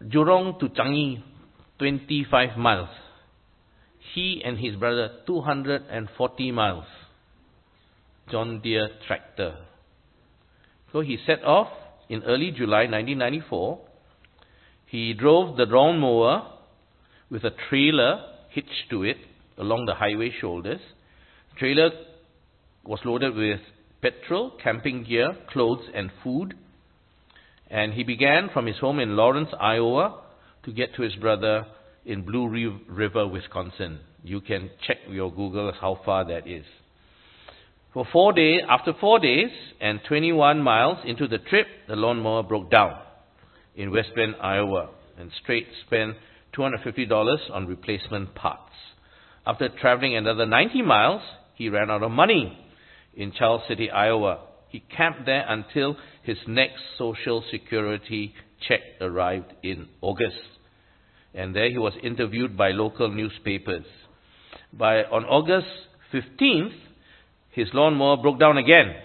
Jurong 0.04 0.60
to 0.60 0.70
Changi, 0.70 1.22
25 1.80 2.58
miles. 2.58 2.90
He 4.14 4.42
and 4.44 4.58
his 4.58 4.76
brother, 4.76 5.10
240 5.26 6.52
miles. 6.52 6.86
John 8.30 8.62
Deere 8.62 8.90
tractor. 9.08 9.56
So 10.92 11.02
he 11.02 11.18
set 11.26 11.44
off 11.44 11.70
in 12.10 12.24
early 12.24 12.52
July 12.52 12.86
1994. 12.86 13.80
He 14.88 15.14
drove 15.14 15.58
the 15.58 15.66
lawnmower 15.66 16.52
with 17.30 17.44
a 17.44 17.52
trailer 17.70 18.26
hitched 18.50 18.90
to 18.90 19.04
it 19.04 19.18
along 19.58 19.86
the 19.86 19.96
highway 19.96 20.32
shoulders. 20.40 20.80
Trailer 21.58 21.92
was 22.84 23.00
loaded 23.06 23.36
with 23.36 23.60
petrol, 24.02 24.52
camping 24.64 25.04
gear, 25.04 25.36
clothes, 25.52 25.86
and 25.94 26.10
food. 26.24 26.56
And 27.70 27.94
he 27.94 28.04
began 28.04 28.50
from 28.52 28.66
his 28.66 28.78
home 28.78 29.00
in 29.00 29.16
Laurens, 29.16 29.50
Iowa, 29.60 30.22
to 30.70 30.76
get 30.76 30.94
to 30.96 31.02
his 31.02 31.16
brother 31.16 31.66
in 32.06 32.22
Blue 32.22 32.48
River, 32.88 33.28
Wisconsin. 33.28 34.00
You 34.24 34.40
can 34.40 34.70
check 34.86 34.98
your 35.10 35.32
Google 35.32 35.72
how 35.80 36.00
far 36.06 36.26
that 36.26 36.48
is. 36.48 36.66
For 37.94 38.06
four 38.14 38.34
days, 38.34 38.62
after 38.70 38.94
four 39.00 39.18
days 39.18 39.50
and 39.82 40.00
21 40.08 40.62
miles 40.62 41.00
into 41.06 41.28
the 41.28 41.40
trip, 41.40 41.66
the 41.88 41.96
lawnmower 41.96 42.44
broke 42.44 42.70
down 42.70 43.00
in 43.76 43.92
West 43.92 44.10
Bend, 44.16 44.36
Iowa, 44.40 44.90
and 45.18 45.32
Straight 45.42 45.66
spent 45.88 46.18
$250 46.56 47.38
on 47.52 47.66
replacement 47.66 48.36
parts. 48.36 48.74
After 49.48 49.70
traveling 49.70 50.16
another 50.16 50.46
90 50.46 50.84
miles, 50.84 51.24
he 51.56 51.70
ran 51.70 51.90
out 51.90 52.04
of 52.04 52.12
money 52.12 52.60
in 53.16 53.32
Charles 53.32 53.64
City, 53.68 53.90
Iowa. 53.90 54.42
He 54.68 54.84
camped 54.96 55.26
there 55.26 55.46
until 55.50 55.98
his 56.22 56.38
next 56.48 56.82
Social 57.00 57.44
Security 57.50 58.36
check 58.68 58.82
arrived 59.02 59.52
in 59.64 59.88
August. 60.02 60.38
And 61.34 61.56
there 61.56 61.70
he 61.70 61.78
was 61.78 61.94
interviewed 62.02 62.58
by 62.58 62.72
local 62.72 63.10
newspapers. 63.10 63.86
By, 64.74 65.04
on 65.04 65.26
August 65.26 65.68
15th, 66.14 66.74
his 67.52 67.68
lawnmower 67.74 68.18
broke 68.18 68.40
down 68.40 68.58
again 68.58 68.96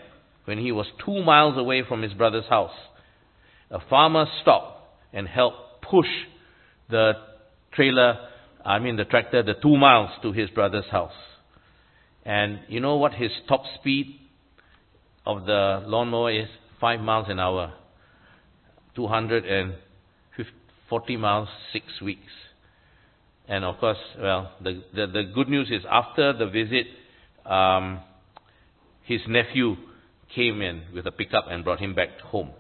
when 0.45 0.59
he 0.59 0.73
was 0.73 0.87
two 1.05 1.23
miles 1.23 1.57
away 1.57 1.83
from 1.87 2.03
his 2.03 2.13
brother's 2.13 2.49
house. 2.49 2.75
A 3.71 3.81
farmer 3.89 4.27
stopped 4.43 4.87
and 5.13 5.27
helped 5.27 5.83
push 5.83 6.09
the 6.91 7.13
trailer 7.73 8.19
I 8.65 8.79
mean 8.79 8.97
the 8.97 9.05
tractor, 9.05 9.43
the 9.43 9.55
two 9.55 9.77
miles 9.77 10.11
to 10.23 10.33
his 10.33 10.49
brother's 10.51 10.87
house. 10.91 11.13
And 12.25 12.61
you 12.69 12.81
know 12.81 12.97
what 12.97 13.13
his 13.13 13.31
top 13.47 13.63
speed 13.79 14.19
of 15.27 15.45
the 15.45 15.83
lawnmower 15.87 16.33
is? 16.33 16.49
Five 16.81 17.01
miles 17.01 17.27
an 17.29 17.39
hour. 17.39 17.75
240 20.89 21.17
miles, 21.17 21.49
six 21.73 21.85
weeks. 22.03 22.33
And 23.49 23.65
of 23.65 23.79
course, 23.79 23.99
well, 24.21 24.53
the, 24.63 24.83
the, 24.95 25.07
the 25.07 25.23
good 25.35 25.49
news 25.49 25.69
is 25.71 25.83
after 25.91 26.33
the 26.33 26.47
visit, 26.47 26.87
um, 27.45 28.01
his 29.05 29.21
nephew 29.29 29.77
came 30.35 30.63
in 30.63 30.83
with 30.95 31.07
a 31.07 31.13
pickup 31.13 31.47
and 31.51 31.63
brought 31.65 31.81
him 31.81 31.95
back 31.95 32.19
home. 32.21 32.51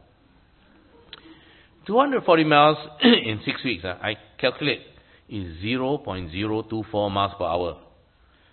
240 1.86 2.44
miles 2.44 2.78
in 3.02 3.40
six 3.44 3.62
weeks. 3.64 3.84
Uh, 3.84 3.96
I 4.02 4.16
calculate 4.38 4.80
is 5.28 5.56
0.024 5.64 7.10
miles 7.10 7.32
per 7.38 7.44
hour 7.44 7.78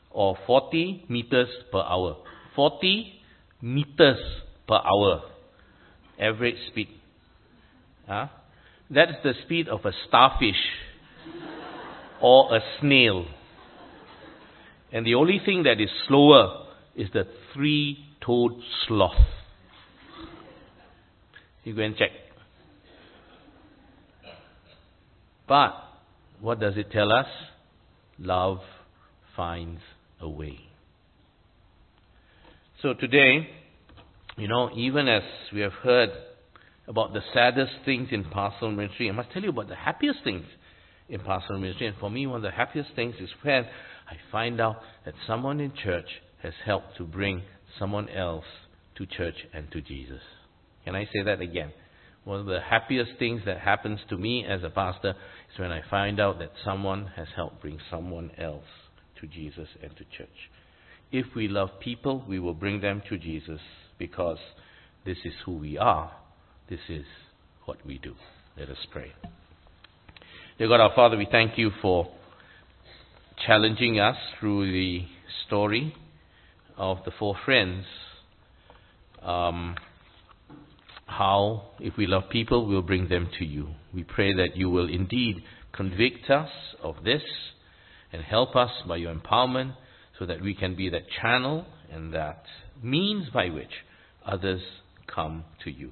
or 0.10 0.38
40 0.48 1.06
meters 1.10 1.50
per 1.72 1.80
hour. 1.80 2.18
40 2.56 3.14
meters 3.62 4.20
per 4.68 4.76
hour 4.76 5.22
average 6.20 6.56
speed. 6.68 6.88
Huh? 8.08 8.28
That 8.94 9.10
is 9.10 9.16
the 9.24 9.34
speed 9.46 9.70
of 9.70 9.86
a 9.86 9.92
starfish 10.08 10.62
or 12.22 12.56
a 12.56 12.60
snail. 12.80 13.26
And 14.92 15.06
the 15.06 15.16
only 15.16 15.40
thing 15.46 15.64
that 15.64 15.80
is 15.80 15.90
slower 16.08 16.66
is 16.96 17.08
the 17.14 17.26
three 17.54 18.06
toed 18.20 18.52
sloth. 18.86 19.16
You 21.64 21.76
go 21.76 21.82
and 21.84 21.96
check. 21.96 22.10
But 25.48 25.74
what 26.42 26.60
does 26.60 26.74
it 26.76 26.92
tell 26.92 27.14
us? 27.14 27.28
Love 28.20 28.60
finds 29.36 29.82
a 30.20 30.28
way. 30.28 30.60
So 32.82 32.94
today, 32.94 33.48
you 34.38 34.48
know, 34.48 34.70
even 34.76 35.08
as 35.08 35.24
we 35.54 35.62
have 35.62 35.74
heard 35.74 36.10
about 36.88 37.14
the 37.14 37.22
saddest 37.34 37.74
things 37.86 38.10
in 38.12 38.24
pastoral 38.26 38.72
ministry, 38.72 39.10
I 39.10 39.14
must 39.14 39.32
tell 39.32 39.44
you 39.44 39.50
about 39.50 39.68
the 39.68 39.76
happiest 39.76 40.20
things 40.24 40.46
in 41.10 41.20
pastoral 41.20 41.60
ministry. 41.60 41.88
And 41.88 41.98
for 41.98 42.10
me, 42.10 42.26
one 42.28 42.38
of 42.38 42.42
the 42.44 42.52
happiest 42.52 42.92
things 42.96 43.16
is 43.20 43.30
when 43.42 43.66
I 44.10 44.16
find 44.32 44.60
out 44.60 44.78
that 45.06 45.14
someone 45.28 45.60
in 45.60 45.74
church 45.74 46.08
has 46.42 46.54
helped 46.66 46.98
to 46.98 47.04
bring 47.04 47.44
someone 47.78 48.10
else 48.10 48.46
to 48.96 49.06
church 49.06 49.36
and 49.54 49.72
to 49.72 49.82
Jesus. 49.82 50.22
Can 50.86 50.96
I 50.96 51.06
say 51.06 51.24
that 51.24 51.42
again? 51.42 51.72
One 52.24 52.40
of 52.40 52.46
the 52.46 52.60
happiest 52.62 53.12
things 53.18 53.42
that 53.46 53.60
happens 53.60 54.00
to 54.10 54.18
me 54.18 54.46
as 54.46 54.64
a 54.64 54.70
pastor 54.70 55.16
is 55.54 55.60
when 55.60 55.72
I 55.72 55.82
find 55.90 56.20
out 56.20 56.40
that 56.40 56.52
someone 56.64 57.08
has 57.16 57.28
helped 57.36 57.62
bring 57.62 57.80
someone 57.90 58.32
else 58.38 58.66
to 59.20 59.28
Jesus 59.28 59.68
and 59.82 59.92
to 59.98 60.04
church. 60.16 60.30
If 61.12 61.26
we 61.36 61.48
love 61.48 61.80
people, 61.80 62.24
we 62.28 62.40
will 62.40 62.54
bring 62.54 62.82
them 62.82 63.02
to 63.10 63.18
Jesus 63.18 63.60
because 63.98 64.38
this 65.06 65.18
is 65.26 65.34
who 65.46 65.58
we 65.58 65.78
are. 65.78 66.12
This 66.72 66.80
is 66.88 67.04
what 67.66 67.86
we 67.86 67.98
do. 67.98 68.16
Let 68.58 68.70
us 68.70 68.78
pray. 68.94 69.12
Dear 70.58 70.70
God, 70.70 70.80
our 70.80 70.96
Father, 70.96 71.18
we 71.18 71.28
thank 71.30 71.58
you 71.58 71.70
for 71.82 72.08
challenging 73.46 74.00
us 74.00 74.16
through 74.40 74.72
the 74.72 75.02
story 75.46 75.94
of 76.78 77.00
the 77.04 77.12
four 77.20 77.36
friends. 77.44 77.84
Um, 79.22 79.76
how, 81.08 81.72
if 81.82 81.98
we 81.98 82.08
love 82.08 82.30
people, 82.30 82.66
we'll 82.66 82.82
bring 82.82 83.10
them 83.10 83.30
to 83.40 83.44
you. 83.44 83.72
We 83.94 84.06
pray 84.06 84.34
that 84.34 84.56
you 84.56 84.70
will 84.70 84.88
indeed 84.88 85.44
convict 85.74 86.30
us 86.30 86.52
of 86.82 87.04
this 87.04 87.24
and 88.14 88.24
help 88.24 88.56
us 88.56 88.72
by 88.88 88.96
your 88.96 89.14
empowerment 89.14 89.74
so 90.18 90.26
that 90.26 90.42
we 90.42 90.54
can 90.54 90.78
be 90.78 90.88
that 90.88 91.04
channel 91.22 91.66
and 91.92 92.14
that 92.14 92.46
means 92.82 93.28
by 93.28 93.50
which 93.50 93.84
others 94.26 94.62
come 95.06 95.44
to 95.66 95.70
you. 95.70 95.92